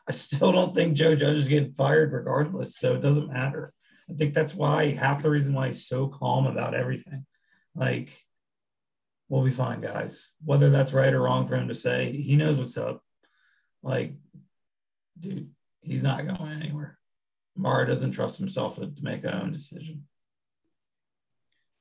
[0.07, 3.73] I still don't think Joe Judge is getting fired regardless, so it doesn't matter.
[4.09, 7.25] I think that's why half the reason why he's so calm about everything.
[7.73, 8.23] Like,
[9.29, 10.29] we'll be fine, guys.
[10.43, 13.01] Whether that's right or wrong for him to say, he knows what's up.
[13.81, 14.13] Like,
[15.19, 15.49] dude,
[15.81, 16.99] he's not going anywhere.
[17.55, 20.03] Mara doesn't trust himself to, to make an own decision.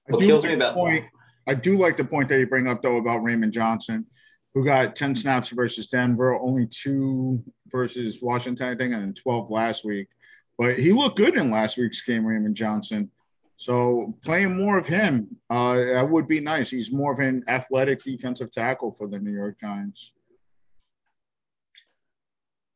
[0.08, 1.04] I What kills like me about- point,
[1.46, 4.06] I do like the point that you bring up though about Raymond Johnson,
[4.54, 9.50] who got 10 snaps versus Denver, only two versus Washington, I think, and then 12
[9.50, 10.08] last week.
[10.56, 13.10] But he looked good in last week's game, Raymond Johnson.
[13.56, 16.70] So playing more of him, uh, that would be nice.
[16.70, 20.12] He's more of an athletic defensive tackle for the New York Giants.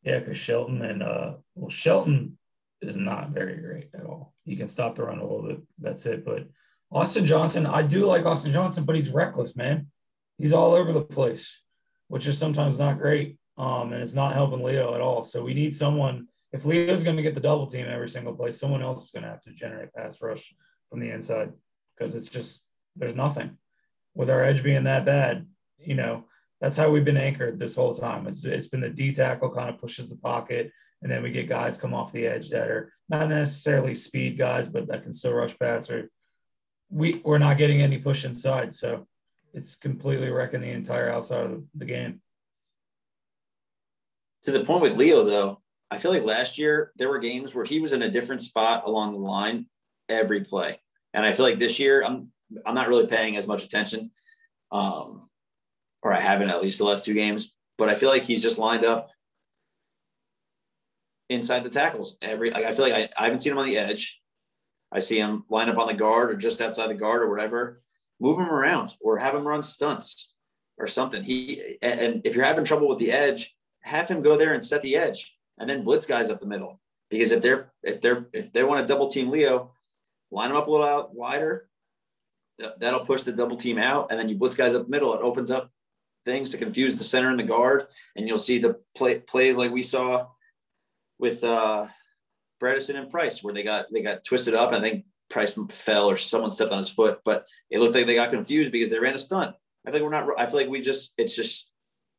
[0.03, 2.39] Yeah, because Shelton and uh well Shelton
[2.81, 4.33] is not very great at all.
[4.45, 5.61] He can stop the run a little bit.
[5.79, 6.25] That's it.
[6.25, 6.47] But
[6.91, 9.89] Austin Johnson, I do like Austin Johnson, but he's reckless, man.
[10.39, 11.61] He's all over the place,
[12.09, 13.37] which is sometimes not great.
[13.57, 15.25] Um, and it's not helping Leo at all.
[15.25, 16.29] So we need someone.
[16.53, 19.25] If Leo's going to get the double team every single play, someone else is going
[19.25, 20.55] to have to generate pass rush
[20.89, 21.53] from the inside
[21.97, 22.67] because it's just
[22.97, 23.57] there's nothing.
[24.15, 25.47] With our edge being that bad,
[25.79, 26.25] you know,
[26.61, 28.27] that's how we've been anchored this whole time.
[28.27, 30.73] It's it's been the D tackle kind of pushes the pocket,
[31.03, 34.69] and then we get guys come off the edge that are not necessarily speed guys,
[34.69, 36.11] but that can still rush pass or
[36.91, 39.07] we we're not getting any push inside, so
[39.53, 42.21] it's completely wrecking the entire outside of the game.
[44.45, 45.61] To the point with Leo, though,
[45.91, 48.85] I feel like last year there were games where he was in a different spot
[48.87, 49.67] along the line
[50.09, 50.81] every play,
[51.15, 52.31] and I feel like this year I'm
[52.65, 54.11] I'm not really paying as much attention,
[54.71, 55.29] um,
[56.03, 57.55] or I haven't at least the last two games.
[57.77, 59.11] But I feel like he's just lined up
[61.29, 62.51] inside the tackles every.
[62.51, 64.21] Like I feel like I, I haven't seen him on the edge.
[64.91, 67.83] I see him line up on the guard or just outside the guard or whatever.
[68.21, 70.33] Move him around or have him run stunts
[70.79, 71.23] or something.
[71.23, 74.83] He and, if you're having trouble with the edge, have him go there and set
[74.83, 76.81] the edge and then blitz guys up the middle.
[77.11, 79.73] Because if they're if they're if they want to double team Leo,
[80.31, 81.69] line them up a little out wider.
[82.79, 85.15] That'll push the double team out, and then you blitz guys up middle.
[85.15, 85.71] It opens up
[86.25, 87.87] things to confuse the center and the guard,
[88.17, 90.27] and you'll see the play, plays like we saw
[91.21, 91.87] with uh,
[92.61, 94.73] Bredeson and Price, where they got they got twisted up.
[94.73, 98.15] I think Price fell or someone stepped on his foot, but it looked like they
[98.15, 99.55] got confused because they ran a stunt.
[99.87, 100.29] I think we're not.
[100.39, 101.73] I feel like we just it's just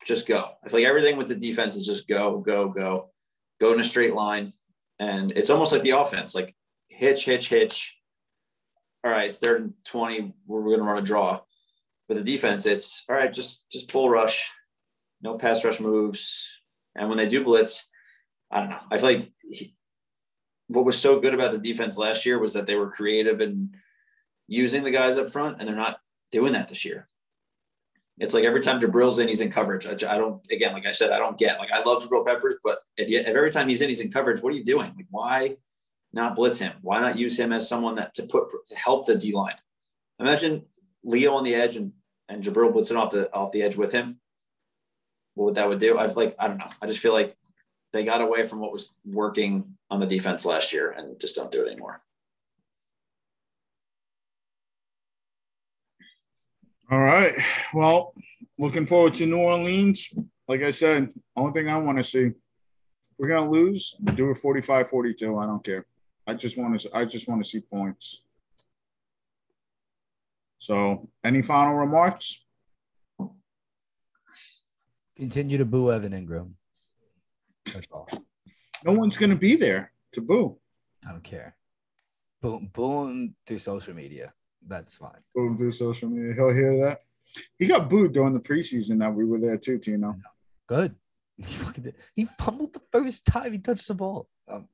[0.06, 0.52] just go.
[0.64, 3.12] I feel like everything with the defense is just go go go
[3.60, 4.54] go in a straight line,
[5.00, 6.56] and it's almost like the offense, like
[6.88, 7.98] hitch hitch hitch.
[9.04, 10.34] All right, it's third and twenty.
[10.46, 11.42] We're going to run a draw.
[12.08, 13.32] With the defense, it's all right.
[13.32, 14.50] Just just pull rush,
[15.22, 16.48] no pass rush moves,
[16.96, 17.88] and when they do blitz,
[18.52, 18.80] I don't know.
[18.92, 19.32] I feel like
[20.70, 23.76] what was so good about the defense last year was that they were creative and
[24.48, 26.00] using the guys up front, and they're not
[26.32, 27.10] doing that this year.
[28.20, 29.88] It's like every time Jabril's in, he's in coverage.
[29.88, 31.58] I, I, don't, again, like I said, I don't get.
[31.60, 34.12] Like I love Jabril Peppers, but if, you, if every time he's in, he's in
[34.12, 34.42] coverage.
[34.42, 34.94] What are you doing?
[34.96, 35.58] Like why
[36.14, 36.74] not blitz him?
[36.82, 39.56] Why not use him as someone that to put to help the D line?
[40.20, 40.66] Imagine
[41.04, 41.94] Leo on the edge and
[42.28, 44.20] and Jabril blitzing off the off the edge with him.
[45.36, 45.98] What would that would do?
[45.98, 46.36] I've like.
[46.38, 46.70] I don't know.
[46.82, 47.38] I just feel like
[47.92, 51.52] they got away from what was working on the defense last year and just don't
[51.52, 52.02] do it anymore.
[56.92, 57.36] All right.
[57.74, 58.12] Well,
[58.58, 60.10] looking forward to New Orleans.
[60.48, 62.32] Like I said, only thing I want to see,
[63.18, 63.96] we're gonna lose.
[64.16, 65.44] Do it 45-42.
[65.44, 65.86] I don't care.
[66.26, 66.96] I just want to.
[66.96, 68.22] I just want to see points.
[70.58, 72.46] So, any final remarks?
[75.16, 76.54] Continue to boo Evan Engram.
[77.66, 78.08] That's all.
[78.84, 80.58] No one's going to be there to boo.
[81.08, 81.56] I don't care.
[82.42, 84.34] Boom, boom through social media.
[84.66, 85.22] That's fine.
[85.36, 86.34] Boo through social media.
[86.34, 87.02] He'll hear that.
[87.58, 90.16] He got booed during the preseason that we were there too, Tino.
[90.68, 90.96] Good.
[92.16, 94.28] He fumbled the first time he touched the ball.
[94.48, 94.68] Um,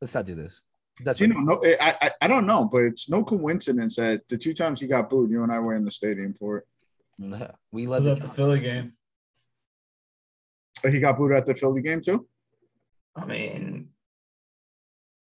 [0.00, 0.62] let's not do this.
[1.04, 4.52] That's Tino, no, I, I, I don't know, but it's no coincidence that the two
[4.52, 6.66] times he got booed, you and I were in the stadium for it.
[7.18, 8.94] Yeah, we led the, the Philly game.
[10.82, 12.26] He got booed at the Philly game too.
[13.16, 13.88] I mean,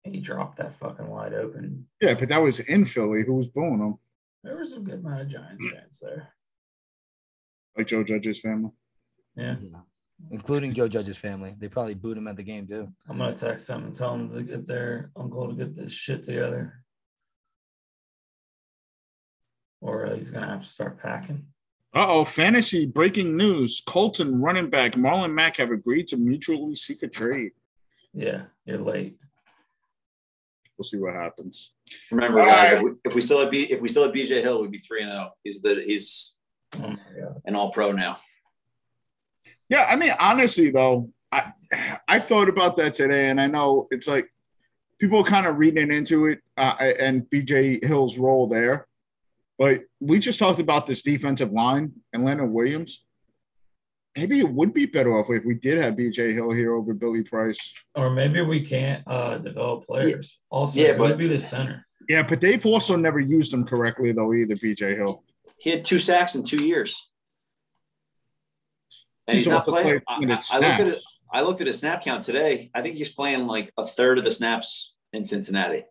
[0.05, 1.87] he dropped that fucking wide open.
[2.01, 3.23] Yeah, but that was in Philly.
[3.27, 3.99] Who was booing him?
[4.43, 6.33] There was a good amount of Giants fans there.
[7.77, 8.70] Like Joe Judge's family.
[9.37, 9.57] Yeah.
[10.31, 11.55] Including Joe Judge's family.
[11.59, 12.89] They probably booed him at the game too.
[13.09, 16.24] I'm gonna text them and tell them to get their uncle to get this shit
[16.24, 16.85] together.
[19.81, 21.47] Or he's gonna have to start packing.
[21.94, 23.82] Uh oh, fantasy breaking news.
[23.86, 27.52] Colton running back Marlon Mack have agreed to mutually seek a trade.
[28.14, 29.16] Yeah, you're late.
[30.78, 31.74] We'll see what happens.
[32.10, 32.77] Remember, All guys, right.
[32.77, 34.78] if, we, if we still have B, if we still have BJ Hill, we'd be
[34.78, 35.28] three and zero.
[35.28, 35.36] Oh.
[35.44, 36.35] He's the he's
[36.82, 36.97] oh
[37.44, 38.19] an All Pro now.
[39.69, 41.52] Yeah, I mean, honestly though, I
[42.09, 44.32] I thought about that today, and I know it's like
[44.98, 48.86] people kind of reading into it uh, and BJ Hill's role there.
[49.59, 53.05] But we just talked about this defensive line and Leonard Williams.
[54.16, 57.23] Maybe it would be better off if we did have BJ Hill here over Billy
[57.23, 57.73] Price.
[57.95, 60.39] Or maybe we can't uh, develop players.
[60.53, 60.57] Yeah.
[60.57, 61.87] Also, yeah, but, would be the center.
[62.09, 64.57] Yeah, but they've also never used him correctly though either.
[64.57, 65.23] BJ Hill.
[65.59, 67.09] He had two sacks in two years,
[69.27, 70.03] and he's, he's not playing.
[70.09, 70.99] I, I, looked at it.
[71.33, 72.70] I looked at his snap count today.
[72.74, 75.85] I think he's playing like a third of the snaps in Cincinnati.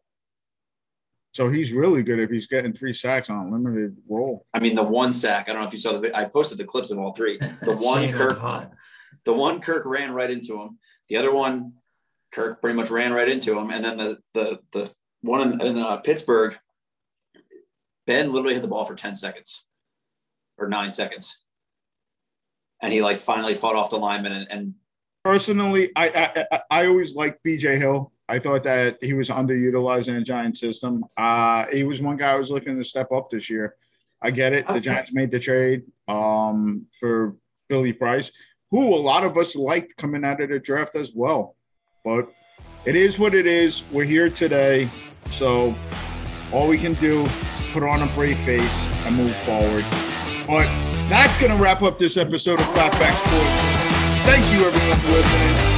[1.33, 4.45] So he's really good if he's getting three sacks on a limited role.
[4.53, 5.47] I mean, the one sack.
[5.47, 6.15] I don't know if you saw the.
[6.15, 7.39] I posted the clips of all three.
[7.61, 8.39] The one Kirk,
[9.23, 10.79] the one Kirk ran right into him.
[11.07, 11.73] The other one,
[12.31, 15.77] Kirk pretty much ran right into him, and then the the the one in, in
[15.77, 16.57] uh, Pittsburgh,
[18.07, 19.63] Ben literally hit the ball for ten seconds,
[20.57, 21.39] or nine seconds,
[22.81, 24.33] and he like finally fought off the lineman.
[24.33, 24.73] And, and
[25.23, 27.77] personally, I, I I always liked B.J.
[27.77, 28.10] Hill.
[28.31, 31.03] I thought that he was underutilized in a Giant system.
[31.17, 33.75] Uh, he was one guy I was looking to step up this year.
[34.21, 34.65] I get it.
[34.67, 37.35] The Giants made the trade um, for
[37.67, 38.31] Billy Price,
[38.69, 41.57] who a lot of us liked coming out of the draft as well.
[42.05, 42.31] But
[42.85, 43.83] it is what it is.
[43.91, 44.89] We're here today.
[45.29, 45.75] So
[46.53, 49.83] all we can do is put on a brave face and move forward.
[50.47, 50.67] But
[51.09, 54.23] that's going to wrap up this episode of Clapback Sports.
[54.23, 55.70] Thank you, everyone, for listening.